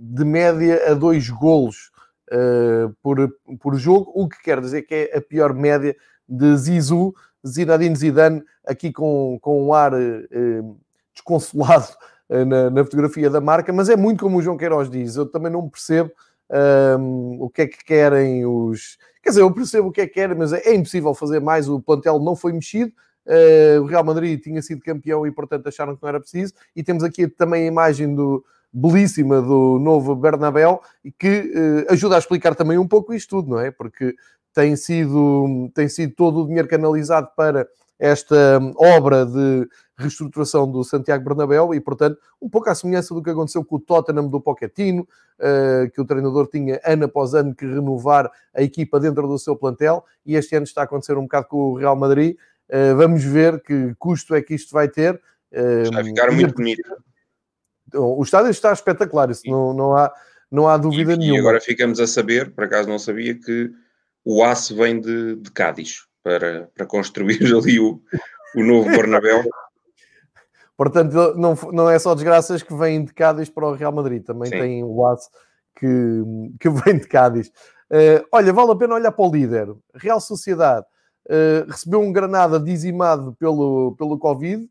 [0.00, 1.92] de média a dois golos
[2.30, 5.94] ah, por, por jogo, o que quer dizer que é a pior média
[6.28, 7.14] de Zizou,
[7.46, 9.92] Zinedine Zidane, aqui com, com um ar
[11.12, 11.88] desconsolado
[12.30, 15.26] uh, na, na, fotografia da marca, mas é muito como o João Queiroz diz, eu
[15.26, 16.10] também não percebo
[17.38, 18.98] o que é que querem os...
[19.22, 21.68] Quer dizer, eu percebo o que é que querem, mas é, é impossível fazer mais,
[21.68, 22.92] o plantel não foi mexido,
[23.26, 26.52] Uh, o Real Madrid tinha sido campeão e, portanto, acharam que não era preciso.
[26.76, 31.52] E temos aqui também a imagem do, belíssima do novo Bernabéu e que
[31.88, 33.70] uh, ajuda a explicar também um pouco isto tudo, não é?
[33.70, 34.16] Porque
[34.52, 41.24] tem sido, tem sido todo o dinheiro canalizado para esta obra de reestruturação do Santiago
[41.24, 45.06] Bernabéu e, portanto, um pouco à semelhança do que aconteceu com o Tottenham do Pochettino,
[45.38, 49.54] uh, que o treinador tinha ano após ano que renovar a equipa dentro do seu
[49.54, 52.36] plantel e este ano está a acontecer um bocado com o Real Madrid.
[52.68, 55.20] Uh, vamos ver que custo é que isto vai ter.
[55.92, 56.82] Vai ficar muito bonito
[57.94, 60.12] o estádio está espetacular, isso não, não, há,
[60.50, 61.36] não há dúvida e, nenhuma.
[61.36, 63.70] E agora ficamos a saber, por acaso não sabia, que
[64.24, 68.00] o aço vem de, de Cádiz para, para construir ali o,
[68.56, 69.44] o novo Bernabéu.
[70.76, 74.50] Portanto, não, não é só desgraças que vêm de Cádiz para o Real Madrid, também
[74.50, 74.58] Sim.
[74.58, 75.28] tem o aço
[75.76, 76.22] que,
[76.58, 77.48] que vem de Cádiz.
[77.90, 79.68] Uh, olha, vale a pena olhar para o líder.
[79.94, 80.86] Real Sociedade
[81.28, 84.68] uh, recebeu um Granada dizimado pelo, pelo Covid,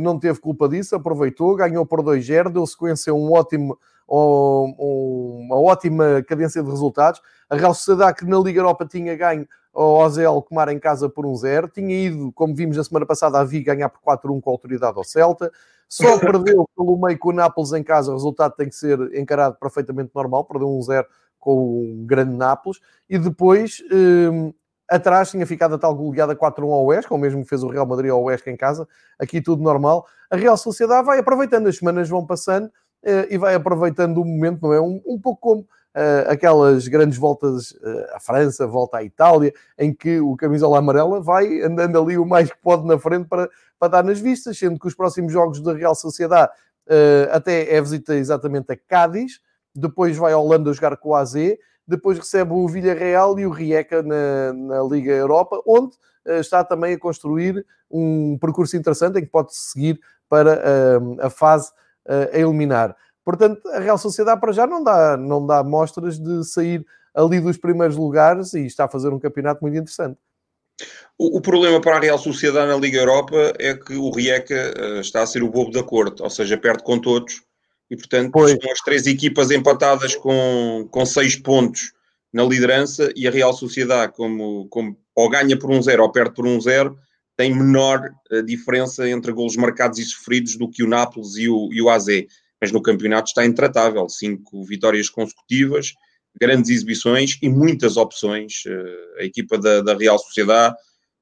[0.00, 6.22] não teve culpa disso, aproveitou, ganhou por 2-0, deu sequência a um ótimo, uma ótima
[6.26, 7.20] cadência de resultados.
[7.48, 11.24] A Real Sociedade, que na Liga Europa tinha ganho ao Ozel Comar em casa por
[11.24, 14.52] 1-0, tinha ido, como vimos na semana passada, a Vi ganhar por 4-1 com a
[14.52, 15.50] autoridade ao Celta,
[15.88, 19.56] só perdeu pelo meio com o Nápoles em casa, o resultado tem que ser encarado
[19.58, 21.04] perfeitamente normal, perdeu 1-0
[21.38, 24.52] com o grande Nápoles, e depois eh,
[24.92, 28.10] Atrás tinha ficado a tal goleada 4-1 ao Oeste, como mesmo fez o Real Madrid
[28.10, 28.86] ao Oeste em casa.
[29.18, 30.06] Aqui tudo normal.
[30.30, 34.60] A Real Sociedade vai aproveitando, as semanas vão passando uh, e vai aproveitando o momento,
[34.60, 34.78] não é?
[34.78, 39.94] Um, um pouco como uh, aquelas grandes voltas uh, à França, volta à Itália, em
[39.94, 43.88] que o camisola amarela vai andando ali o mais que pode na frente para, para
[43.88, 46.50] dar nas vistas, sendo que os próximos jogos da Real Sociedade
[47.30, 49.40] até é visita exatamente a Cádiz,
[49.74, 51.34] depois vai a Holanda jogar com o AZ
[51.86, 55.94] depois recebe o Villarreal e o Rijeka na, na Liga Europa, onde
[56.26, 61.30] uh, está também a construir um percurso interessante em que pode seguir para uh, a
[61.30, 61.70] fase
[62.08, 62.96] uh, a eliminar.
[63.24, 67.56] Portanto, a Real Sociedade para já não dá, não dá mostras de sair ali dos
[67.56, 70.18] primeiros lugares e está a fazer um campeonato muito interessante.
[71.18, 75.26] O, problema para a Real Sociedade na Liga Europa é que o Rijeka está a
[75.26, 77.42] ser o bobo da corte, ou seja, perde com todos
[77.92, 78.52] e portanto pois.
[78.52, 81.92] estão as três equipas empatadas com, com seis pontos
[82.32, 86.34] na liderança e a Real Sociedade, como, como ou ganha por um zero ou perde
[86.34, 86.96] por um zero,
[87.36, 91.68] tem menor uh, diferença entre golos marcados e sofridos do que o Nápoles e o,
[91.70, 92.06] e o AZ.
[92.58, 95.92] Mas no campeonato está intratável, cinco vitórias consecutivas,
[96.40, 98.64] grandes exibições e muitas opções.
[98.64, 100.74] Uh, a equipa da, da Real Sociedade,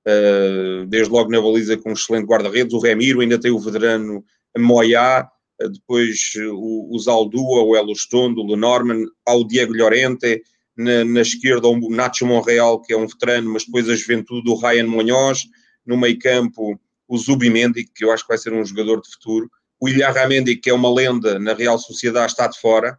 [0.06, 4.24] uh, desde logo na baliza com um excelente guarda-redes, o Remiro, ainda tem o veterano
[4.56, 5.28] Moyá,
[5.68, 10.42] depois o, o Zaldua, o Elostondo, o Lenormand, ao Diego Llorente,
[10.76, 14.54] na, na, esquerda o Nacho Monreal, que é um veterano, mas depois a juventude do
[14.54, 15.42] Ryan Munhoz,
[15.84, 19.50] no meio campo o Zubimendi, que eu acho que vai ser um jogador de futuro,
[19.80, 22.98] o Ilha Ramendi, que é uma lenda na Real Sociedade, está de fora,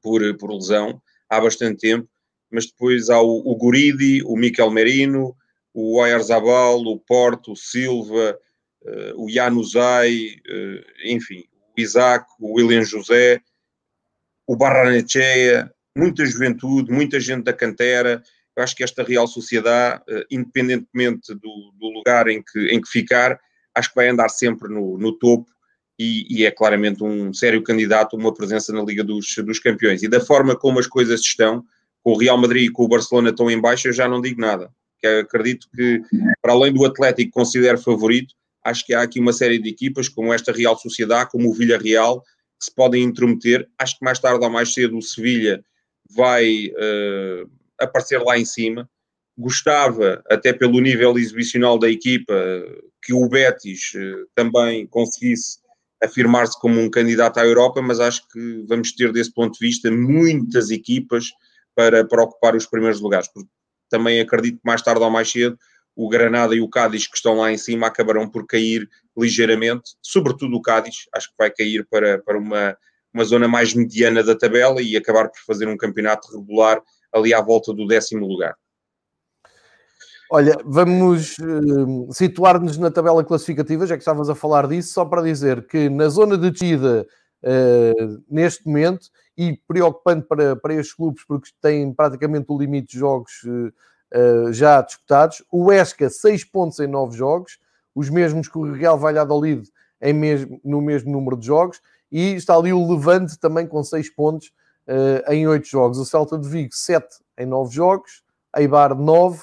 [0.00, 2.08] por, por lesão, há bastante tempo,
[2.50, 5.34] mas depois há o, o Guridi, o Miquel Merino,
[5.74, 8.38] o Oyarzabal, o Porto, o Silva,
[9.16, 11.44] o Januzaj, uh, enfim,
[11.76, 13.40] o Isaac, o William José,
[14.46, 18.22] o Barranechea, muita juventude, muita gente da cantera.
[18.56, 22.88] Eu acho que esta Real Sociedade, uh, independentemente do, do, lugar em que, em que
[22.88, 23.38] ficar,
[23.74, 25.50] acho que vai andar sempre no, no topo
[25.98, 30.02] e, e, é claramente um sério candidato a uma presença na Liga dos, dos Campeões.
[30.02, 31.64] E da forma como as coisas estão,
[32.02, 34.40] com o Real Madrid e com o Barcelona estão em baixa, eu já não digo
[34.40, 34.70] nada.
[34.98, 36.02] Que acredito que,
[36.40, 40.32] para além do Atlético considero favorito, acho que há aqui uma série de equipas, como
[40.32, 43.68] esta Real Sociedade, como o Villarreal, que se podem intrometer.
[43.78, 45.64] Acho que mais tarde ou mais cedo o Sevilha
[46.10, 48.88] vai uh, aparecer lá em cima.
[49.36, 52.34] Gostava, até pelo nível exibicional da equipa,
[53.02, 55.58] que o Betis uh, também conseguisse
[56.02, 59.90] afirmar-se como um candidato à Europa, mas acho que vamos ter, desse ponto de vista,
[59.90, 61.26] muitas equipas
[61.74, 63.28] para, para ocupar os primeiros lugares.
[63.32, 63.48] Porque
[63.88, 65.56] também acredito que mais tarde ou mais cedo
[65.94, 70.56] o Granada e o Cádiz que estão lá em cima acabarão por cair ligeiramente, sobretudo
[70.56, 72.76] o Cádiz, acho que vai cair para, para uma,
[73.12, 76.80] uma zona mais mediana da tabela e acabar por fazer um campeonato regular
[77.12, 78.56] ali à volta do décimo lugar.
[80.30, 85.20] Olha, vamos uh, situar-nos na tabela classificativa, já que estavas a falar disso, só para
[85.20, 87.06] dizer que na zona de descida,
[87.44, 92.98] uh, neste momento, e preocupante para, para estes clubes, porque têm praticamente o limite de
[92.98, 93.70] jogos uh,
[94.50, 97.58] já disputados, o Esca, 6 pontos em 9 jogos,
[97.94, 99.68] os mesmos que o Real Valladolid
[100.00, 104.14] em mesmo, no mesmo número de jogos, e está ali o Levante também com 6
[104.14, 104.52] pontos
[105.28, 107.06] em 8 jogos, o Celta de Vigo, 7
[107.38, 108.22] em 9 jogos,
[108.54, 109.42] Eibar, 9,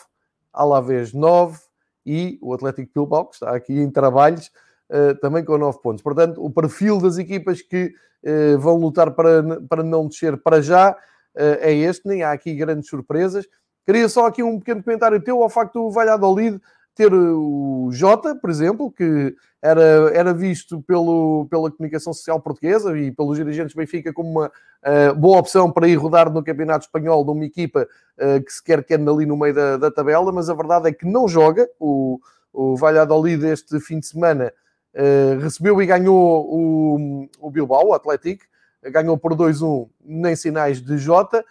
[0.53, 1.59] Alavés 9
[2.05, 4.51] e o Atlético Bilbao, que está aqui em trabalhos,
[4.89, 6.01] uh, também com 9 pontos.
[6.01, 10.91] Portanto, o perfil das equipas que uh, vão lutar para, para não descer para já
[10.91, 10.95] uh,
[11.35, 13.45] é este, nem há aqui grandes surpresas.
[13.89, 16.61] Queria só aqui um pequeno comentário teu ao facto do Valladolid
[16.93, 19.81] ter o Jota, por exemplo, que era,
[20.13, 25.39] era visto pelo, pela comunicação social portuguesa e pelos dirigentes Benfica como uma uh, boa
[25.39, 27.87] opção para ir rodar no Campeonato Espanhol de uma equipa
[28.19, 31.07] uh, que se quer ali no meio da, da, tabela, mas a verdade é que
[31.07, 31.67] não joga.
[31.79, 32.19] O,
[32.53, 34.53] o Valladolid este fim de semana
[34.93, 38.45] uh, recebeu e ganhou o, o Bilbao, o Atlético,
[38.83, 41.43] ganhou por 2-1 nem sinais de Jota,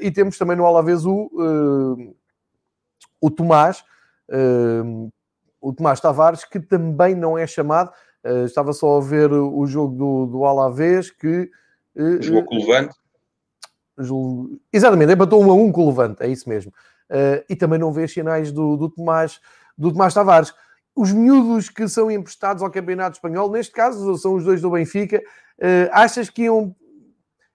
[0.00, 1.30] e temos também no Alavés o,
[3.20, 3.84] o Tomás,
[5.60, 7.90] o Tomás Tavares, que também não é chamado.
[8.44, 11.50] Estava só a ver o jogo do, do Alavés, que...
[12.20, 12.94] Jogou com o Levante.
[14.72, 16.72] Exatamente, empatou 1 a 1 com o Levante, é isso mesmo.
[17.48, 19.40] E também não vê sinais do, do, Tomás,
[19.76, 20.52] do Tomás Tavares.
[20.94, 25.22] Os miúdos que são emprestados ao Campeonato Espanhol, neste caso são os dois do Benfica,
[25.90, 26.74] achas que iam...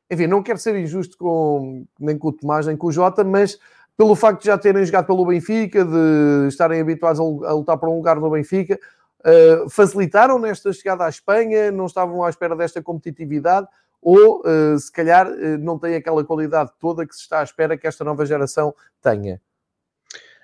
[0.10, 3.60] Enfim, não quero ser injusto com, nem com o Tomás nem com o Jota, mas
[3.98, 7.96] pelo facto de já terem jogado pelo Benfica, de estarem habituados a lutar por um
[7.96, 8.80] lugar no Benfica,
[9.22, 13.68] uh, facilitaram nesta chegada à Espanha, não estavam à espera desta competitividade,
[14.00, 17.76] ou uh, se calhar uh, não têm aquela qualidade toda que se está à espera
[17.76, 19.42] que esta nova geração tenha?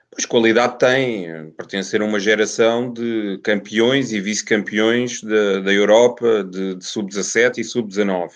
[0.10, 6.86] Pois qualidade tem, pertencer a uma geração de campeões e vice-campeões da Europa de, de
[6.86, 8.30] sub-17 e sub-19.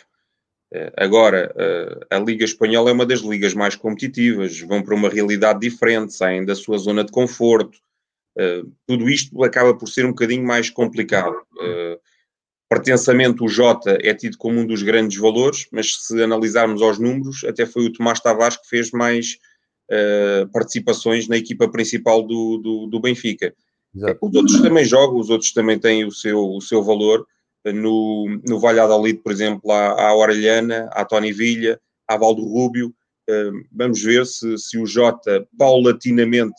[0.73, 5.09] Eh, agora, eh, a Liga Espanhola é uma das ligas mais competitivas, vão para uma
[5.09, 7.77] realidade diferente, saem da sua zona de conforto.
[8.37, 11.35] Eh, tudo isto acaba por ser um bocadinho mais complicado.
[12.69, 17.45] Pertensamente, o Jota é tido como um dos grandes valores, mas se analisarmos aos números,
[17.45, 19.37] até foi o Tomás Tavares que fez mais
[20.51, 23.55] participações na equipa principal do, do, do Benfica.
[23.95, 24.19] Exato.
[24.21, 27.25] Os outros também jogam, os outros também têm o seu, o seu valor
[27.73, 32.93] no, no Valladolid, por exemplo, há, há Orelhana, há Tony Villa, há Valdo Rúbio.
[33.29, 36.55] Uh, vamos ver se, se o Jota paulatinamente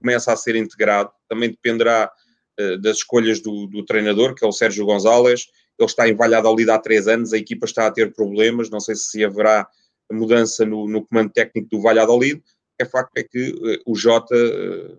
[0.00, 1.10] começa a ser integrado.
[1.28, 2.10] Também dependerá
[2.60, 5.46] uh, das escolhas do, do, treinador, que é o Sérgio Gonzalez,
[5.78, 8.94] ele está em Valladolid há três anos, a equipa está a ter problemas, não sei
[8.94, 9.66] se haverá
[10.12, 12.40] mudança no, no comando técnico do Valladolid,
[12.78, 14.98] é facto é que uh, o Jota uh,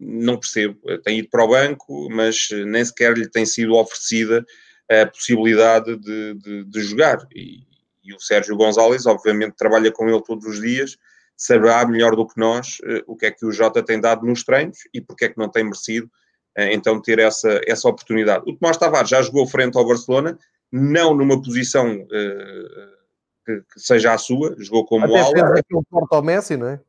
[0.00, 4.46] não percebo, tem ido para o banco, mas nem sequer lhe tem sido oferecida
[4.90, 7.18] a possibilidade de, de, de jogar.
[7.34, 7.66] E,
[8.04, 10.96] e, o Sérgio Gonzalez, obviamente, trabalha com ele todos os dias,
[11.36, 14.42] saberá melhor do que nós uh, o que é que o Jota tem dado nos
[14.42, 18.44] treinos e porque é que não tem merecido uh, então ter essa, essa oportunidade.
[18.46, 20.38] O Tomás Tavares já jogou frente ao Barcelona,
[20.72, 22.98] não numa posição uh,
[23.44, 25.58] que, que, seja a sua, jogou como Até ala.
[25.58, 26.80] Aquele porto ao Messi, não é?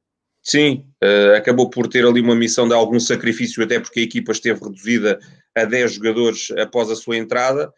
[0.41, 4.31] Sim, uh, acabou por ter ali uma missão de algum sacrifício, até porque a equipa
[4.31, 5.19] esteve reduzida
[5.55, 7.71] a 10 jogadores após a sua entrada,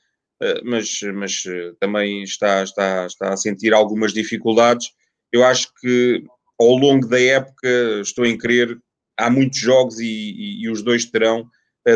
[0.63, 4.91] mas, mas uh, também está, está, está a sentir algumas dificuldades.
[5.31, 6.23] Eu acho que
[6.59, 7.67] ao longo da época,
[8.01, 8.77] estou em crer,
[9.17, 11.49] há muitos jogos e, e, e os dois terão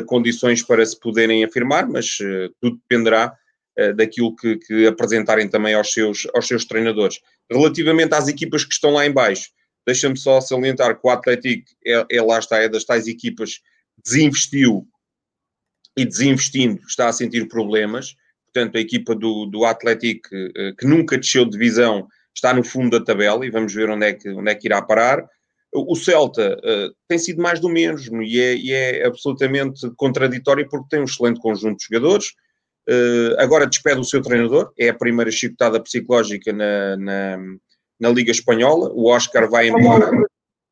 [0.08, 2.18] condições para se poderem afirmar, mas
[2.60, 3.32] tudo dependerá
[3.96, 7.20] daquilo que, que, apresentarem também aos seus, aos seus treinadores.
[7.52, 9.52] Relativamente às equipas que estão lá em baixo,
[9.86, 13.62] Deixa-me só salientar que o Atlético, é, é, lá está, é das tais equipas,
[14.04, 14.88] desinvestiu
[15.96, 18.16] e desinvestindo está a sentir problemas.
[18.56, 22.98] Portanto, a equipa do, do Atlético, eh, que nunca desceu de divisão, está no fundo
[22.98, 25.26] da tabela e vamos ver onde é que, onde é que irá parar.
[25.74, 30.88] O Celta uh, tem sido mais do mesmo e é, e é, absolutamente contraditório porque
[30.90, 32.28] tem um excelente conjunto de jogadores.
[32.90, 37.38] Uh, agora despede o seu treinador, é a primeira chicotada psicológica na, na,
[38.00, 38.90] na Liga Espanhola.
[38.94, 40.10] O Oscar vai embora.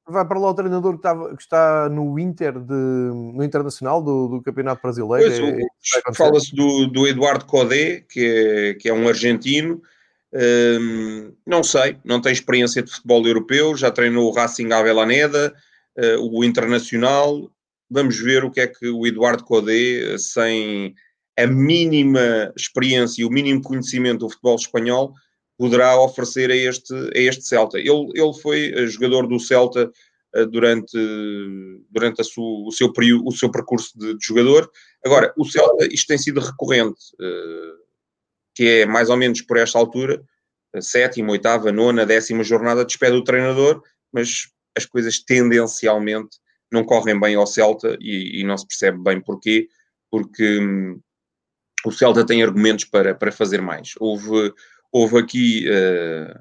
[0.08, 4.42] Vai para lá o treinador que, que está no Inter, de, no Internacional do, do
[4.42, 5.30] Campeonato Brasileiro.
[5.30, 5.62] Pois,
[6.06, 9.82] é, Fala-se do, do Eduardo Codé, que é, que é um argentino.
[10.34, 15.54] Um, não sei, não tem experiência de futebol europeu, já treinou o Racing Avellaneda,
[15.98, 17.50] uh, o Internacional.
[17.90, 20.96] Vamos ver o que é que o Eduardo Codé, sem
[21.38, 25.14] a mínima experiência e o mínimo conhecimento do futebol espanhol,
[25.58, 27.78] poderá oferecer a este, a este Celta.
[27.78, 29.92] Ele, ele foi eh, jogador do Celta
[30.36, 30.98] uh, durante,
[31.90, 34.70] durante a o, seu período, o seu percurso de, de, jogador.
[35.06, 37.84] Agora, o Celta, isto tem sido recorrente, uh,
[38.56, 40.24] que é mais ou menos por esta altura,
[40.82, 43.82] sétima, oitava, nona, décima jornada, despede o treinador,
[44.12, 46.38] mas as coisas tendencialmente
[46.72, 49.68] não correm bem ao Celta e, e não se percebe bem porquê,
[50.10, 51.00] porque hum,
[51.86, 53.94] o Celta tem argumentos para, para fazer mais.
[54.00, 54.52] Houve
[54.94, 56.40] houve aqui uh,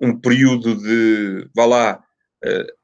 [0.00, 2.04] um período de, vá lá,
[2.44, 2.76] uh,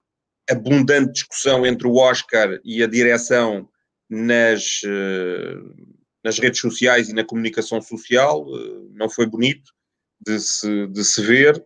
[0.50, 3.68] abundante discussão entre o Oscar e a direção
[4.10, 8.44] nas, uh, nas redes sociais e na comunicação social.
[8.90, 9.72] não foi bonito
[10.20, 11.64] de se, de se ver.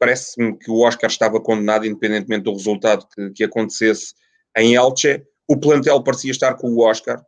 [0.00, 4.12] Parece-me que o Oscar estava condenado, independentemente do resultado que, que acontecesse
[4.56, 5.24] em Elche.
[5.48, 7.24] O plantel parecia estar com o Oscar,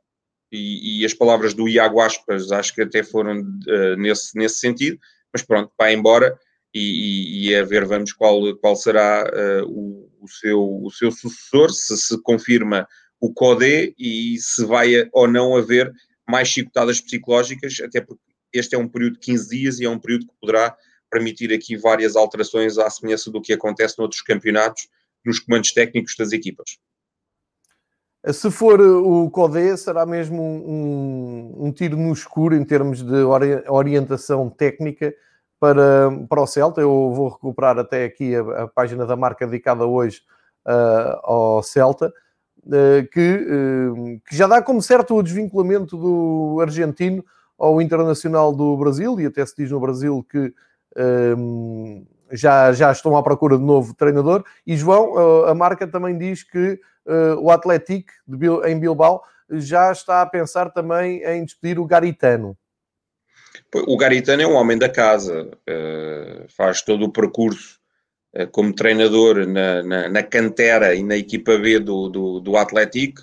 [0.57, 4.99] e, as palavras do Iago Aspas acho que até foram uh, nesse, nesse sentido,
[5.33, 6.39] mas pronto, vai embora
[6.75, 11.11] e, e, e a ver vamos qual, qual será uh, o, o, seu, o seu
[11.11, 12.87] sucessor, se se confirma
[13.21, 15.93] o CODE e se vai ou não haver
[16.29, 19.99] mais chicotadas psicológicas, até porque este é um período de 15 dias e é um
[19.99, 20.77] período que poderá
[21.11, 24.89] permitir aqui várias alterações à semelhança do que acontece noutros campeonatos
[25.25, 26.79] nos comandos técnicos das equipas.
[28.33, 33.22] Se for o CODE, será mesmo um, um, tiro no escuro em termos de
[33.68, 35.14] orientação técnica
[35.61, 36.81] para, para o Celta.
[36.81, 40.22] Eu vou recuperar até aqui a, a página da marca dedicada hoje
[40.66, 42.12] uh, ao Celta,
[42.66, 47.24] uh, que, uh, que já dá como certo o desvinculamento do argentino
[47.57, 50.53] ao Internacional do Brasil, e até se diz no Brasil que
[52.33, 54.45] já, já estão à procura de novo treinador.
[54.66, 56.79] E João, a marca também diz que
[57.41, 58.13] o Atlético
[58.67, 62.57] em Bilbao já está a pensar também em despedir o Garitano.
[63.75, 67.79] O Garitano é um homem da casa, uh, faz todo o percurso
[68.35, 73.23] uh, como treinador na, na, na, cantera e na equipa B do, do, do Atlético,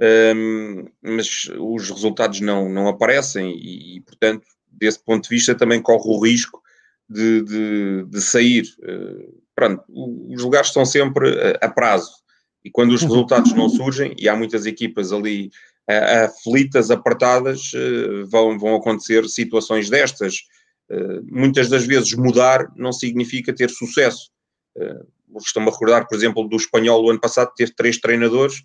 [0.00, 6.08] ehm, mas os resultados não, não aparecem e, portanto, desse ponto de vista, também corre
[6.08, 6.62] o risco
[7.08, 8.64] de, de, de sair.
[9.54, 12.12] Pronto, os lugares são sempre a prazo.
[12.64, 15.50] E quando os resultados não surgem, e há muitas equipas ali
[15.88, 20.36] uh, aflitas, apertadas, uh, vão, vão acontecer situações destas.
[20.90, 24.30] Uh, muitas das vezes mudar não significa ter sucesso.
[24.76, 25.06] Uh,
[25.36, 28.62] Estou-me a recordar, por exemplo, do espanhol o ano passado, teve três treinadores,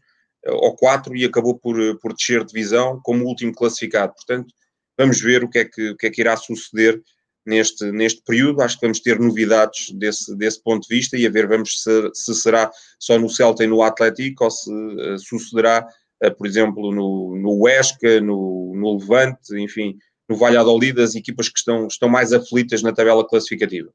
[0.47, 4.13] ou quatro, e acabou por, por descer de divisão como último classificado.
[4.13, 4.53] Portanto,
[4.97, 7.01] vamos ver o que é que, o que, é que irá suceder
[7.45, 8.61] neste, neste período.
[8.61, 12.09] Acho que vamos ter novidades desse, desse ponto de vista e a ver vamos se,
[12.13, 15.87] se será só no Celta e no Atlético ou se uh, sucederá,
[16.23, 21.57] uh, por exemplo, no, no Huesca, no, no Levante, enfim, no Valladolid as equipas que
[21.57, 23.91] estão, estão mais aflitas na tabela classificativa.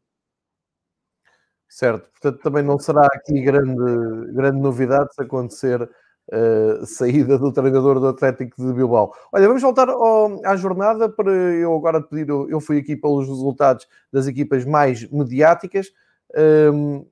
[1.69, 5.89] Certo, portanto também não será aqui grande, grande novidade se acontecer
[6.29, 9.13] uh, saída do treinador do Atlético de Bilbao.
[9.33, 13.87] Olha, vamos voltar ao, à jornada para eu agora pedir, eu, fui aqui pelos resultados
[14.13, 15.89] das equipas mais mediáticas.
[16.37, 17.07] Um,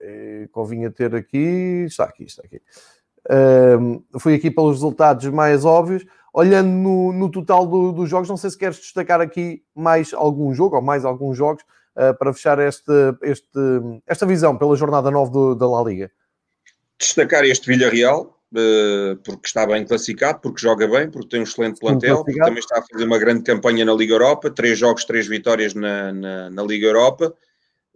[0.00, 2.60] ehm, convinha ter aqui, está aqui, está aqui.
[3.30, 6.04] Um, fui aqui pelos resultados mais óbvios.
[6.34, 10.54] Olhando no, no total do, dos jogos, não sei se queres destacar aqui mais algum
[10.54, 11.62] jogo ou mais alguns jogos
[11.94, 12.92] uh, para fechar este,
[13.22, 13.60] este,
[14.06, 16.10] esta visão pela jornada 9 do, da La Liga.
[16.98, 18.34] Destacar este Villarreal,
[19.24, 22.78] porque está bem classificado, porque joga bem, porque tem um excelente plantel, porque também está
[22.78, 26.62] a fazer uma grande campanha na Liga Europa, três jogos, três vitórias na, na, na
[26.62, 27.34] Liga Europa.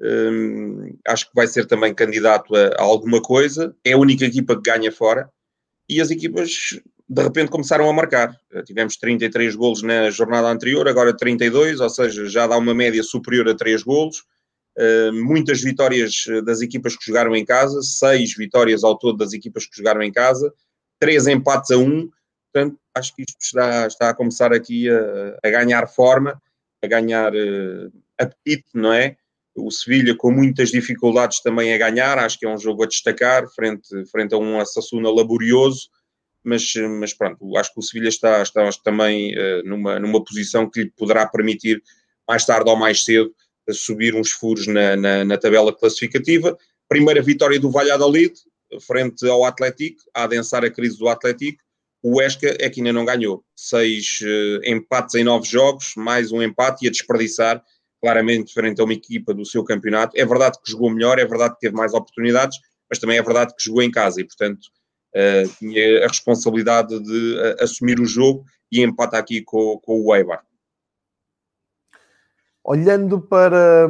[0.01, 3.75] Um, acho que vai ser também candidato a, a, alguma coisa.
[3.85, 5.31] É a única equipa que ganha fora.
[5.89, 8.37] E as equipas de repente começaram a marcar.
[8.53, 13.03] Eh, tivemos 33 golos na jornada anterior, agora 32, ou seja, já dá uma média
[13.03, 14.25] superior a 3 golos.
[14.79, 19.33] Uh, muitas vitórias eh, das equipas que jogaram em casa, 6 vitórias ao todo das
[19.33, 20.53] equipas que jogaram em casa,
[20.99, 22.11] 3 empates a 1.
[22.53, 26.41] Portanto, acho que isto está, está a começar aqui a, a ganhar forma,
[26.83, 29.17] a ganhar uh, apetite, não é?
[29.55, 33.49] O Sevilha com muitas dificuldades também a ganhar, acho que é um jogo a destacar,
[33.49, 35.89] frente, frente a um Assassuna laborioso
[36.47, 40.85] mas, mas pronto, acho que o Sevilha está, está também uh, numa, numa posição que
[40.85, 41.83] lhe poderá permitir,
[42.27, 43.35] mais tarde ou mais cedo,
[43.73, 46.57] subir uns furos na, na, na, tabela classificativa.
[46.89, 48.33] Primeira vitória do Valladolid,
[48.81, 51.63] frente ao Atlético, a adensar a crise do Atlético.
[52.03, 53.45] O Esca é que ainda não ganhou.
[53.57, 57.63] Seis uh, empates em nove jogos, mais um empate e a desperdiçar
[58.01, 60.17] claramente frente a uma equipa do seu campeonato.
[60.17, 62.59] É verdade que jogou melhor, é verdade que teve mais oportunidades,
[62.89, 64.61] mas também é verdade que jogou em casa e, portanto,
[65.17, 70.15] uh, tinha a responsabilidade de uh, assumir o jogo e empata aqui com, com o
[70.15, 70.45] Eibar.
[72.69, 73.89] Olhando para,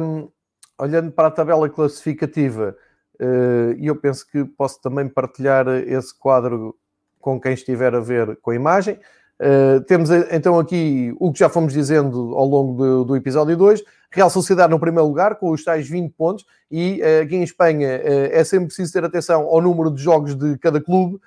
[0.77, 2.77] olhando para a tabela classificativa,
[3.19, 6.75] uh, e eu penso que posso também partilhar esse quadro
[7.19, 8.99] com quem estiver a ver com a imagem.
[9.41, 13.83] Uh, temos então aqui o que já fomos dizendo ao longo do, do, episódio 2.
[14.11, 18.43] Real Sociedade no primeiro lugar, com os tais 20 pontos, e aqui em Espanha é
[18.43, 21.19] sempre preciso ter atenção ao número de jogos de cada clube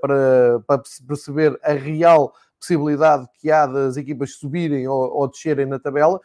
[0.00, 5.78] para, para, perceber a real possibilidade que há das equipas subirem ou, ou descerem na
[5.78, 6.20] tabela.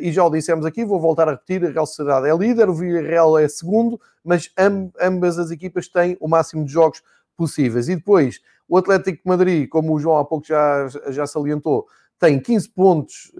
[0.00, 2.74] E já o dissemos aqui, vou voltar a repetir: a Real Sociedade é líder, o
[2.74, 4.50] Villarreal é segundo, mas
[5.00, 7.02] ambas as equipas têm o máximo de jogos
[7.36, 7.88] possíveis.
[7.88, 11.86] E depois o Atlético de Madrid, como o João há pouco já, já salientou,
[12.18, 13.32] tem 15 pontos,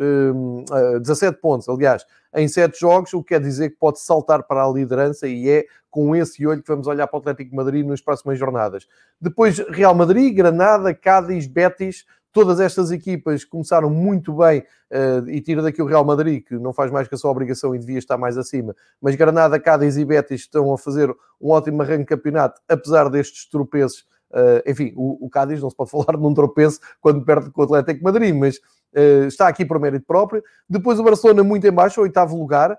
[1.00, 2.04] 17 hum, pontos, aliás,
[2.34, 5.66] em 7 jogos, o que quer dizer que pode saltar para a liderança e é
[5.88, 8.88] com esse olho que vamos olhar para o Atlético de Madrid nas próximas jornadas.
[9.20, 15.62] Depois, Real Madrid, Granada, Cádiz, Betis, todas estas equipas começaram muito bem uh, e tira
[15.62, 18.16] daqui o Real Madrid, que não faz mais que a sua obrigação e devia estar
[18.16, 22.60] mais acima, mas Granada, Cádiz e Betis estão a fazer um ótimo arranque de campeonato,
[22.68, 27.22] apesar destes tropeços Uh, enfim, o, o Cádiz não se pode falar num tropeço quando
[27.22, 30.42] perde com o Atlético Madrid, mas uh, está aqui por mérito próprio.
[30.66, 32.76] Depois o Barcelona muito em baixo, oitavo lugar.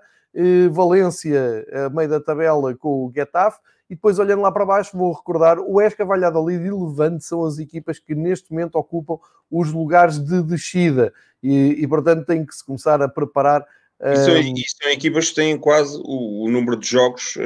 [0.72, 3.60] Valência, meio da tabela com o Getafe.
[3.94, 7.60] E depois, olhando lá para baixo, vou recordar o Esca, Valladolid e Levante são as
[7.60, 9.18] equipas que neste momento ocupam
[9.48, 11.12] os lugares de descida.
[11.40, 13.64] E, e portanto, tem que se começar a preparar.
[14.02, 17.38] E são, e são equipas que têm quase o, o número de jogos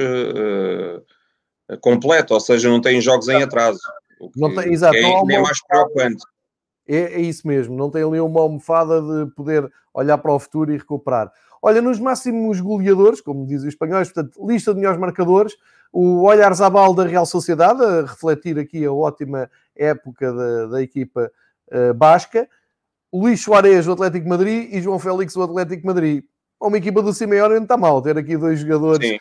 [1.81, 3.79] completo, ou seja, não têm jogos em atraso.
[4.35, 6.23] Não tem, exato, é, não é mais preocupante.
[6.87, 10.73] É, é, isso mesmo, não tem ali uma almofada de poder olhar para o futuro
[10.73, 11.31] e recuperar.
[11.61, 15.55] Olha, nos máximos goleadores, como dizem os espanhóis, portanto, lista de melhores marcadores,
[15.91, 21.31] o Olhar Zabal da Real Sociedade, a refletir aqui a ótima época da, da equipa
[21.71, 22.47] uh, basca,
[23.11, 26.23] Luís Soares, do Atlético Madrid, e João Félix, do Atlético Madrid.
[26.61, 29.17] Uma equipa do Simeone não está mal ter aqui dois jogadores Sim.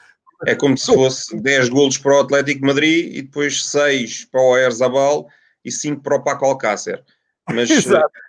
[0.46, 4.56] É como se fosse 10 golos para o Atlético Madrid e depois 6 para o
[4.56, 5.28] Erzabal
[5.64, 7.02] e 5 para o Paco Alcácer.
[7.50, 7.68] Mas,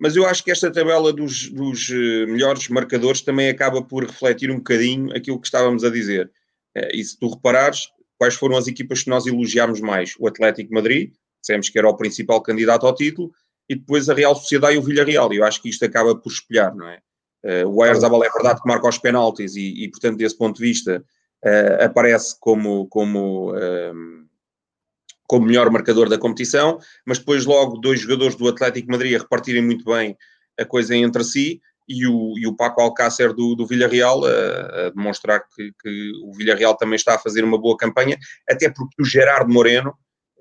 [0.00, 4.50] mas eu acho que esta tabela dos, dos, eh, melhores marcadores também acaba por refletir
[4.50, 6.30] um bocadinho aquilo que estávamos a dizer.
[6.74, 10.14] Eh, e se tu reparares, quais foram as equipas que nós elogiámos mais?
[10.18, 13.30] O Atlético Madrid, dissemos que era o principal candidato ao título,
[13.68, 15.30] e depois a Real Sociedade e o Villarreal.
[15.34, 16.98] Eu acho que isto acaba por espelhar, não é?
[17.44, 20.62] Eh, o Erzabal é verdade que marca os penaltis e, e, portanto, desse ponto de
[20.62, 21.04] vista,
[21.82, 24.19] aparece como, como, um,
[25.30, 29.62] como melhor marcador da competição, mas depois logo dois jogadores do Atlético Madrid a repartirem
[29.62, 30.18] muito bem
[30.58, 34.90] a coisa entre si e o, e o Paco Alcácer do, do Villarreal a, a
[34.90, 38.18] demonstrar que, que, o Villarreal também está a fazer uma boa campanha,
[38.48, 39.90] até porque o Gerardo Moreno,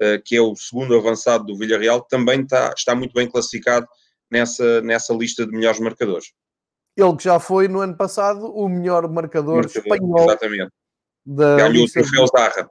[0.01, 3.85] uh, que é o segundo avançado do Villarreal, também está, está muito bem classificado
[4.31, 6.31] nessa, nessa lista de melhores marcadores.
[6.97, 10.29] Ele que já foi no ano passado o melhor marcador, marcador espanhol.
[10.29, 10.71] Exatamente.
[11.27, 12.67] Ganhou o troféu Zarra.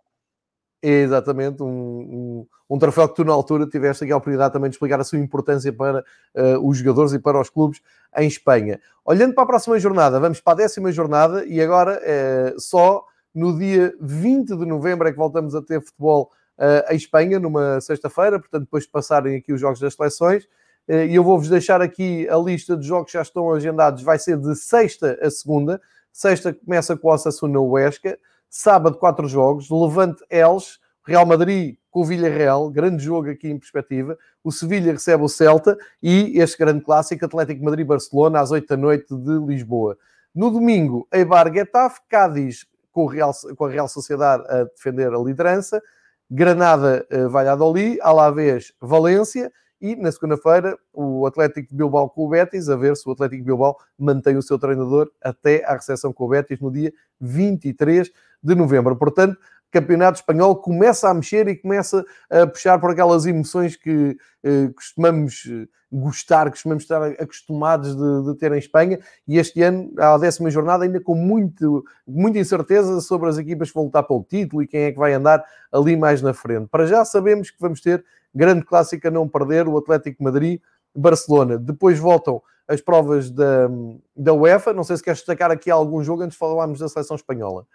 [0.83, 4.77] Exatamente, um, um, um, troféu que tu na altura tiveste aqui a oportunidade também de
[4.77, 6.05] explicar a sua importância para
[6.35, 7.81] uh, os jogadores e para os clubes
[8.17, 8.81] em Espanha.
[9.05, 13.05] Olhando para a próxima jornada, vamos para a décima jornada e agora uh, só
[13.35, 17.81] no dia 20 de novembro é que voltamos a ter futebol uh, em Espanha, numa
[17.81, 20.49] sexta-feira, portanto depois de passarem aqui os jogos das seleções.
[20.91, 24.39] E eu vou-vos deixar aqui a lista de jogos que já estão agendados, vai ser
[24.39, 25.79] de sexta a segunda.
[26.11, 28.19] Sexta começa com o Osasuna Huesca,
[28.49, 29.69] Sábado, quatro jogos.
[29.71, 34.17] Levante Elche, Real Madrid com o Villarreal, grande jogo aqui em perspectiva.
[34.45, 39.15] O Sevilha recebe o Celta e este grande clássico, Atlético Madrid-Barcelona, às 8 da noite
[39.15, 39.97] de Lisboa.
[40.35, 45.83] No domingo, Eibar Getafe, Cádiz com, Real, com, a Real Sociedade a defender a liderança,
[46.31, 52.97] Granada Valladolid, Alavés Valência e na segunda-feira o Atlético Bilbao com o Betis, a ver
[52.97, 56.71] se o Atlético Bilbao mantém o seu treinador até à recepção com o Betis no
[56.71, 58.11] dia 23
[58.43, 58.97] de novembro.
[58.97, 59.37] Portanto,
[59.71, 65.45] Campeonato Espanhol começa a mexer e começa a puxar por aquelas emoções que eh, costumamos
[65.51, 68.99] eh, gostar, costumamos estar acostumados de, de, ter em Espanha.
[69.27, 73.75] E este ano, à décima jornada, ainda com muito, muita incerteza sobre as equipas que
[73.75, 76.69] vão lutar pelo título e quem é que vai andar ali mais na frente.
[76.69, 78.05] Para já sabemos que vamos ter
[78.35, 80.61] grande clássico a não perder, o Atlético Madrid,
[80.95, 81.59] Barcelona.
[81.59, 83.69] Depois voltam as provas da,
[84.15, 84.73] da UEFA.
[84.75, 87.67] Não sei se queres destacar aqui algum jogo antes de falarmos da seleção espanhola.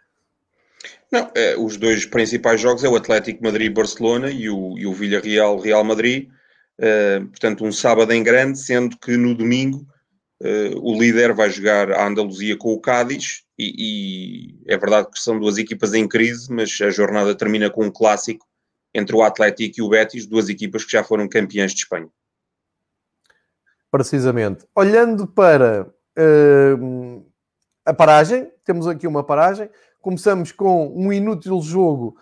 [1.11, 5.83] Não, é, os dois principais jogos é o Atlético Madrid-Barcelona e o, e o Villarreal-Real
[5.83, 6.29] Madrid.
[6.79, 9.85] Uh, portanto, um sábado em grande, sendo que no domingo
[10.41, 15.19] uh, o líder vai jogar a Andaluzia com o Cádiz e, e, é verdade que
[15.19, 18.45] são duas equipas em crise, mas a jornada termina com um clássico
[18.93, 22.09] entre o Atlético e o Betis, duas equipas que já foram campeãs de Espanha.
[23.91, 24.65] Precisamente.
[24.75, 27.25] Olhando para uh,
[27.85, 29.69] a paragem, temos aqui uma paragem
[30.03, 32.15] começamos com um inútil jogo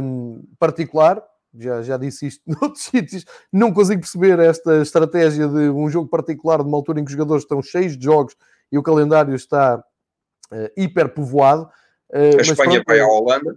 [0.00, 1.22] um, particular.
[1.54, 3.24] Já, já disse isto noutros sítios.
[3.52, 7.44] Não consigo perceber esta estratégia de um jogo particular numa altura em que os jogadores
[7.44, 8.34] estão cheios de jogos
[8.72, 11.68] e o calendário está uh, hiper povoado.
[12.10, 13.54] Uh, a Espanha vai à Holanda.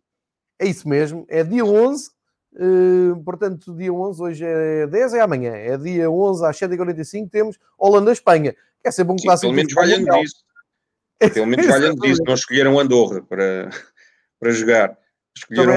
[0.60, 1.26] É isso mesmo.
[1.30, 2.10] É dia 11.
[2.58, 5.54] Uh, portanto, dia 11, hoje é 10, é amanhã.
[5.54, 7.30] É dia 11 às 7h45.
[7.30, 8.54] Temos Holanda-Espanha.
[8.84, 9.48] Quer ser bom clássico.
[9.48, 10.44] Pelo menos valendo disso.
[11.20, 13.70] Pelo menos valendo disso, não escolheram Andorra para,
[14.40, 14.98] para jogar.
[15.38, 15.74] Escolheram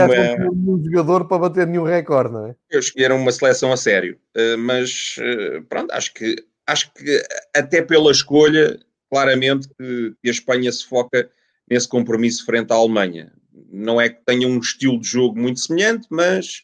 [0.47, 0.74] uma...
[0.74, 2.57] um jogador para bater nenhum recorde, não é?
[2.70, 4.18] Escolheram uma seleção a sério.
[4.36, 6.36] Uh, mas uh, pronto, acho que,
[6.66, 7.22] acho que
[7.55, 8.78] até pela escolha,
[9.11, 11.28] claramente que, a Espanha se foca
[11.68, 13.32] nesse compromisso frente à Alemanha.
[13.70, 16.62] Não é que tenha um estilo de jogo muito semelhante, mas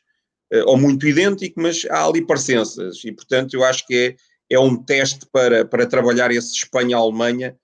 [0.53, 3.05] uh, ou muito idêntico, mas há ali parecenças.
[3.05, 4.17] E portanto eu acho que
[4.51, 7.57] é, é um teste para, para trabalhar esse Espanha-Alemanha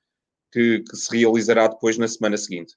[0.53, 2.74] que, que se realizará depois na semana seguinte.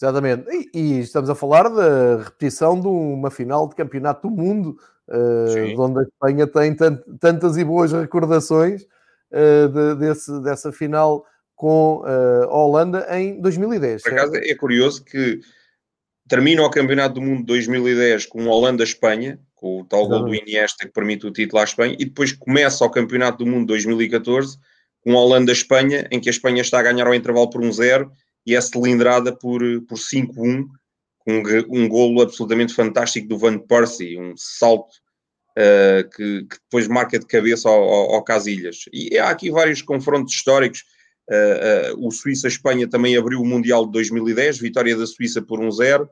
[0.00, 0.44] Exatamente.
[0.50, 4.76] E, e, estamos a falar da repetição de uma final de campeonato do mundo,
[5.08, 11.24] uh, onde a Espanha tem tant, tantas e boas recordações uh, de, desse, dessa final
[11.54, 14.02] com uh, a Holanda em 2010.
[14.02, 15.40] Por acaso é curioso que
[16.28, 20.86] termina o campeonato do mundo de 2010 com Holanda-Espanha, com o tal gol do Iniesta
[20.86, 24.58] que permite o título à Espanha, e depois começa o campeonato do mundo de 2014
[25.04, 28.10] com Holanda-Espanha, em que a Espanha está a ganhar ao intervalo por 1-0
[28.46, 30.66] e é cilindrada por, por 5-1,
[31.18, 34.92] com um, um golo absolutamente fantástico do Van Persie, um salto
[35.58, 38.84] uh, que, que, depois marca de cabeça ao, ao, ao Casilhas.
[38.92, 40.82] E há aqui vários confrontos históricos.
[41.30, 46.06] Uh, uh, o Suíça-Espanha também abriu o Mundial de 2010, vitória da Suíça por 1-0,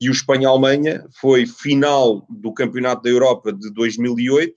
[0.00, 4.54] e o Espanha-Alemanha foi final do Campeonato da Europa de 2008.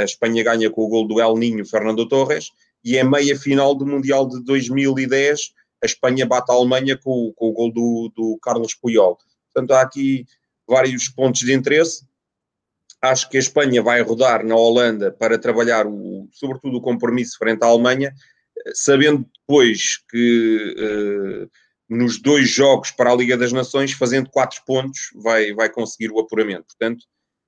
[0.00, 2.48] a Espanha ganha com o gol do El Ninho Fernando Torres,
[2.84, 5.52] e é meia final do Mundial de 2010,
[5.82, 9.18] a Espanha bate a Alemanha com, com o gol do, do Carlos Puyol.
[9.52, 10.26] Portanto, há aqui
[10.68, 12.04] vários pontos de interesse.
[13.02, 17.62] Acho que a Espanha vai rodar na Holanda para trabalhar, o, sobretudo, o compromisso frente
[17.64, 18.14] à Alemanha,
[18.74, 21.50] sabendo depois que uh,
[21.88, 26.20] nos dois jogos para a Liga das Nações, fazendo quatro pontos, vai, vai conseguir o
[26.20, 26.66] apuramento.
[26.66, 27.04] Portanto,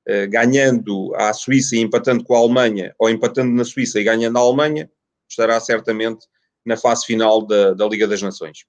[0.09, 4.39] uh, ganhando à Suíça e empatando com a Alemanha, ou empatando na Suíça e ganhando
[4.39, 4.91] a Alemanha,
[5.33, 6.27] estará certamente
[6.65, 8.65] na fase final da, da Liga das Nações.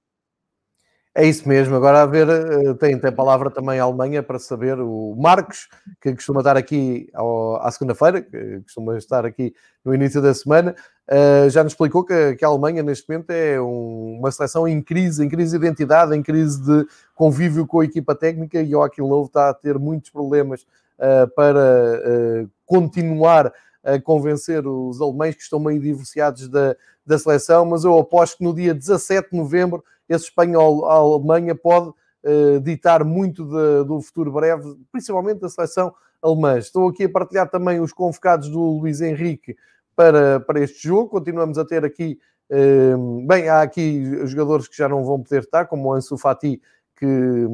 [1.15, 1.75] É isso mesmo.
[1.75, 5.69] Agora a ver, eh, tem, tem palavra também a Alemanha para saber o Marcos,
[6.01, 9.53] que costuma estar aqui ao, à segunda-feira, que costuma estar aqui
[9.85, 10.75] no início da semana,
[11.07, 14.81] uh, já nos explicou que, que, a Alemanha neste momento é um, uma seleção em
[14.81, 18.79] crise, em crise de identidade, em crise de convívio com a equipa técnica e o
[18.79, 20.63] Joachim está a ter muitos problemas
[20.97, 23.53] uh, para uh, continuar
[23.83, 26.75] a convencer os alemães que estão meio divorciados da,
[27.05, 31.55] da seleção, mas eu aposto que no dia 17 de novembro esse espanhol a Alemanha
[31.55, 36.57] pode uh, ditar muito de, do futuro breve, principalmente da seleção alemã.
[36.57, 39.55] Estou aqui a partilhar também os convocados do Luís Henrique
[39.95, 41.09] para, para este jogo.
[41.09, 42.17] Continuamos a ter aqui,
[42.49, 46.61] uh, bem, há aqui jogadores que já não vão poder estar, como o Ansu Fati,
[46.95, 47.47] que,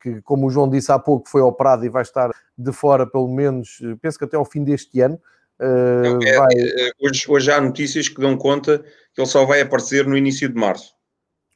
[0.00, 3.28] que, como o João disse há pouco, foi operado e vai estar de fora pelo
[3.28, 5.20] menos, penso que até ao fim deste ano.
[5.60, 6.54] Uh, é, vai...
[6.54, 8.78] É, hoje, hoje há notícias que dão conta
[9.14, 10.94] que ele só vai aparecer no início de março.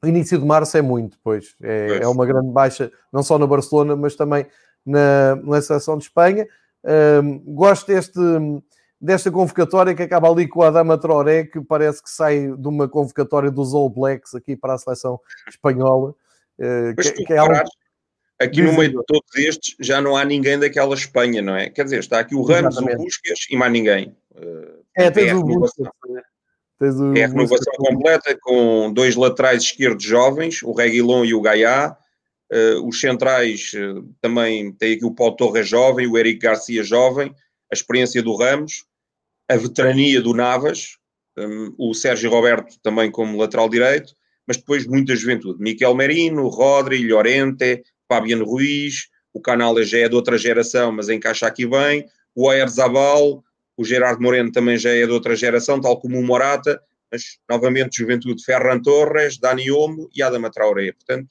[0.03, 1.55] O início de março é muito, pois.
[1.63, 2.01] É, pois.
[2.01, 4.47] é uma grande baixa, não só na Barcelona, mas também
[4.85, 6.47] na, na seleção de Espanha.
[6.85, 8.19] Um, gosto deste,
[9.01, 12.89] desta convocatória que acaba ali com a Adama Traoré, que parece que sai de uma
[12.89, 16.15] convocatória dos All Blacks aqui para a seleção espanhola.
[16.59, 17.55] Uh, que, que é algo...
[18.43, 21.71] Aqui no meio de todos estes já não há ninguém daquela Espanha, não é?
[21.71, 23.01] Quer dizer, está aqui o Ramos, Exatamente.
[23.01, 24.17] o Busquets e mais ninguém.
[24.97, 25.91] É, tens o Busquets.
[26.83, 31.97] O é a renovação completa com dois laterais esquerdos jovens, o Reguilon e o Gaiá.
[32.53, 37.35] Uh, os centrais uh, também tem aqui o Paulo Torres jovem, o Eric Garcia jovem,
[37.71, 38.85] a experiência do Ramos,
[39.49, 40.99] a veterania do Navas,
[41.39, 44.15] um, o Sérgio Roberto também como lateral direito,
[44.47, 45.63] mas depois muita juventude.
[45.63, 47.83] Miquel Merino, Rodri, Llorente,
[48.13, 53.43] Fabiano Ruiz, o Canal já é de outra geração, mas encaixa aqui bem, o Oyarzabal,
[53.75, 56.79] o Gerardo Moreno também já é de outra geração, tal como o Morata,
[57.11, 60.93] mas novamente Juventude Ferran Torres, Dani Olmo e Adama Traoré.
[60.93, 61.31] Portanto,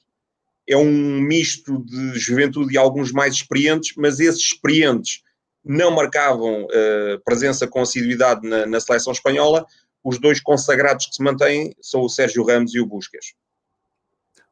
[0.68, 5.22] é um misto de juventude e alguns mais experientes, mas esses experientes
[5.64, 9.64] não marcavam uh, presença com assiduidade na, na, seleção espanhola.
[10.02, 13.34] Os dois consagrados que se mantêm são o Sérgio Ramos e o Busquets.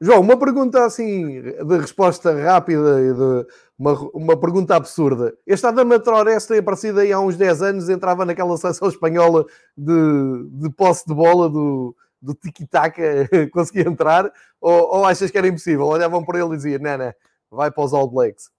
[0.03, 3.47] João, uma pergunta assim de resposta rápida e de
[3.79, 5.37] uma, uma pergunta absurda.
[5.47, 9.45] Este Adama Traoré tem aparecido aí há uns 10 anos, entrava naquela seleção espanhola
[9.77, 14.33] de, de posse de bola do, do tiki-taka, conseguia entrar?
[14.59, 15.87] Ou, ou, achas que era impossível?
[15.87, 17.15] Olhavam para ele e diziam, não, não,
[17.51, 18.51] vai para os All Blacks.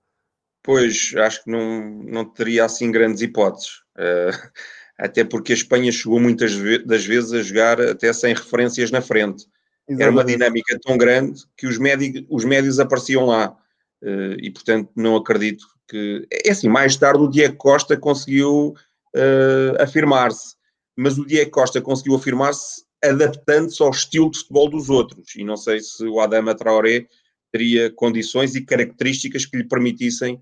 [0.61, 3.81] Pois, acho que não, não teria assim grandes hipóteses.
[3.97, 4.49] Uh,
[4.95, 6.53] até porque a Espanha chegou muitas
[6.85, 9.47] das vezes a jogar até sem referências na frente.
[9.91, 10.01] Exatamente.
[10.01, 13.57] Era uma dinâmica tão grande que os, médi os médios apareciam lá.
[14.01, 16.25] Uh, e portanto não acredito que.
[16.31, 18.73] É assim, mais tarde o Diego Costa conseguiu
[19.15, 20.55] uh, afirmar-se,
[20.95, 25.35] mas o Diego Costa conseguiu afirmar-se adaptando-se ao estilo de futebol dos outros.
[25.35, 27.07] E não sei se o Adama Traoré
[27.51, 30.41] teria condições e características que lhe permitissem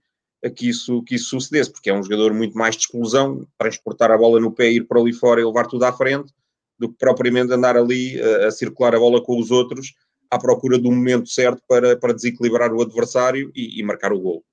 [0.55, 4.17] que isso, que isso sucedesse, porque é um jogador muito mais de explosão, transportar a
[4.17, 6.31] bola no pé, ir para ali fora e levar tudo à frente,
[6.79, 9.93] do que propriamente andar ali a, eh, a circular a bola com os outros
[10.31, 14.43] à procura do momento certo para, para desequilibrar o adversário e, e marcar o gol.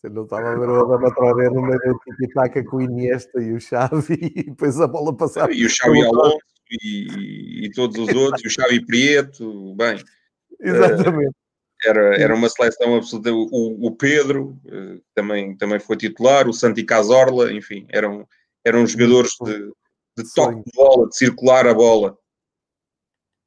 [0.00, 3.42] Você não estava a ver o Adama Traoré no meio da tiki com o Iniesta
[3.42, 5.50] e o Xavi e depois a bola passava.
[5.52, 6.38] E o Xavi Alonso
[6.82, 9.98] e, e, todos os outros, e o Xavi Prieto, bem.
[10.60, 11.30] Exatamente.
[11.30, 11.44] Uh,
[11.86, 13.32] era, era uma seleção absoluta.
[13.32, 18.26] O, o Pedro uh, também, também foi titular, o Santi Cazorla, enfim, eram,
[18.64, 19.72] eram jogadores de,
[20.16, 22.16] de toque de bola, de circular a bola.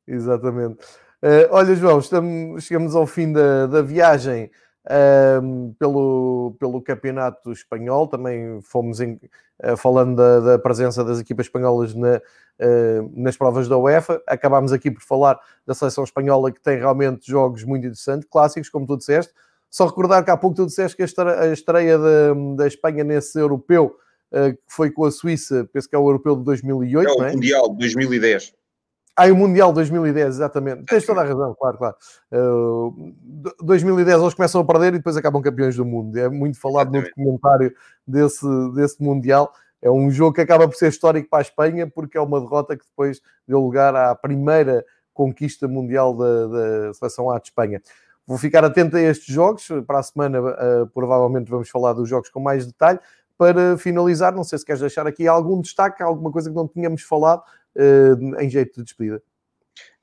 [0.07, 0.77] Exatamente.
[1.21, 4.51] Uh, olha, João, estamos, chegamos ao fim da, da viagem
[4.85, 8.07] uh, pelo, pelo Campeonato Espanhol.
[8.07, 9.19] Também fomos em,
[9.63, 12.21] uh, falando da, da, presença das equipas espanholas na,
[12.59, 14.21] eh, nas provas da UEFA.
[14.27, 18.85] Acabámos aqui por falar da seleção espanhola que tem realmente jogos muito interessantes, clássicos, como
[18.85, 19.33] tu disseste.
[19.69, 23.97] Só recordar que há pouco tu disseste que a estreia da, da Espanha nesse europeu
[24.31, 27.31] que foi com a Suíça, penso que é o europeu de 2008, é o é?
[27.31, 28.53] Mundial de 2010.
[29.19, 30.83] Ah, o Mundial 2010, exatamente.
[30.83, 31.95] Tens toda a razão, claro, claro.
[32.31, 33.15] Uh,
[33.63, 36.15] 2010 eles começam a perder e depois acabam campeões do mundo.
[36.19, 37.17] É muito falado exatamente.
[37.17, 37.73] no documentário
[38.05, 39.51] desse, desse Mundial.
[39.81, 42.77] É um jogo que acaba por ser histórico para a Espanha porque é uma derrota
[42.77, 47.81] que depois deu lugar à primeira conquista mundial da, da Seleção A de Espanha.
[48.25, 49.67] Vou ficar atento a estes jogos.
[49.87, 52.99] Para a semana, uh, provavelmente, vamos falar dos jogos com mais detalhe.
[53.37, 57.03] Para finalizar, não sei se queres deixar aqui algum destaque, alguma coisa que não tínhamos
[57.03, 57.43] falado
[57.75, 59.21] uh, em jeito de despedida.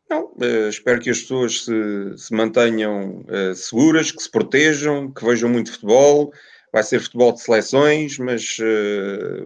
[0.08, 5.24] Não, uh, espero que as pessoas se, se mantenham uh, seguras, que se protejam, que
[5.24, 6.32] vejam muito futebol.
[6.72, 8.56] Vai ser futebol de seleções, mas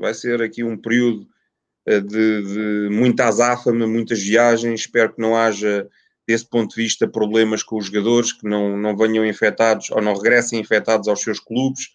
[0.00, 1.26] vai ser aqui um período
[1.86, 4.80] de, de muita azáfama, muitas viagens.
[4.80, 5.86] Espero que não haja,
[6.26, 10.14] desse ponto de vista, problemas com os jogadores, que não, não venham infectados ou não
[10.14, 11.90] regressem infectados aos seus clubes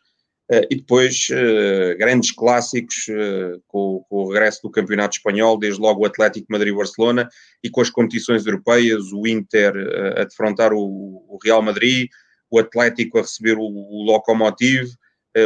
[0.70, 6.02] e depois uh, grandes clássicos uh, com, com, o regresso do Campeonato Espanhol, desde logo
[6.02, 7.30] o Atlético Madrid-Barcelona
[7.64, 9.74] e com as competições europeias, o Inter
[10.18, 12.10] a defrontar o, o, Real Madrid,
[12.50, 14.90] o Atlético a receber o, o Lokomotiv,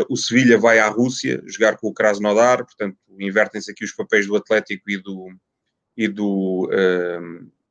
[0.09, 4.35] o Sevilha vai à Rússia jogar com o Krasnodar, portanto, invertem-se aqui os papéis do
[4.35, 5.29] Atlético e do,
[5.95, 6.69] e do,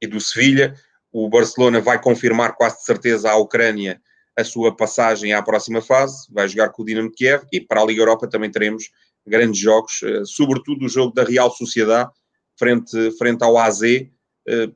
[0.01, 0.75] e do Sevilha.
[1.13, 4.01] O Barcelona vai confirmar quase de certeza à Ucrânia
[4.37, 7.85] a sua passagem à próxima fase, vai jogar com o Dinamo Kiev e para a
[7.85, 8.91] Liga Europa também teremos
[9.27, 12.11] grandes jogos, sobretudo o jogo da Real Sociedade
[12.57, 13.81] frente, frente ao AZ,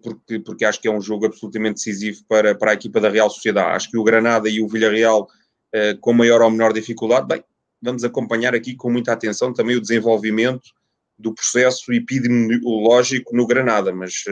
[0.02, 3.30] porque, porque acho que é um jogo absolutamente decisivo para, para a equipa da Real
[3.30, 3.76] Sociedade.
[3.76, 7.26] Acho que o Granada e o Villarreal uh, com maior ou menor dificuldade.
[7.28, 7.44] Bem,
[7.80, 10.70] vamos acompanhar aqui com muita atenção também o desenvolvimento
[11.18, 14.24] do processo epidemiológico no Granada, mas,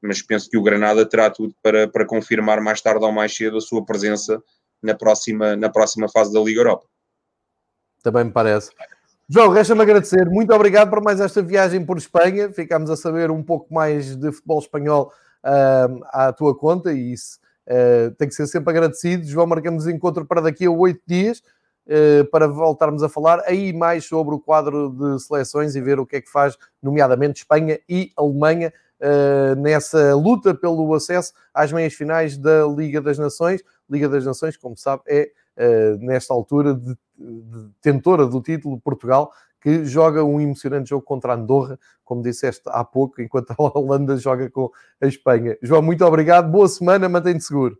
[0.00, 3.56] mas penso que o Granada terá tudo para, para confirmar mais tarde ou mais cedo
[3.56, 4.42] a sua presença
[4.82, 6.86] na próxima, na próxima fase da Liga Europa.
[8.02, 8.70] Também me parece.
[9.28, 10.24] João, resta-me agradecer.
[10.30, 12.50] Muito obrigado por mais esta viagem por Espanha.
[12.50, 15.12] Ficámos a saber um pouco mais de futebol espanhol
[15.44, 19.26] uh, à tua conta e isso uh, tem que ser sempre agradecido.
[19.26, 21.42] João, marcamos encontro para daqui a oito dias
[21.86, 26.06] uh, para voltarmos a falar aí mais sobre o quadro de seleções e ver o
[26.06, 28.72] que é que faz, nomeadamente Espanha e Alemanha,
[29.58, 33.62] nessa luta pelo acesso às meias finais da Liga das Nações.
[33.88, 35.30] Liga das Nações, como sabe, é
[36.00, 36.96] nesta altura de
[37.80, 42.84] tentora do título, Portugal, que joga um emocionante jogo contra a Andorra, como disseste há
[42.84, 44.70] pouco, enquanto a Holanda joga com
[45.00, 45.58] a Espanha.
[45.60, 47.76] João, muito obrigado, boa semana, mantém-te seguro.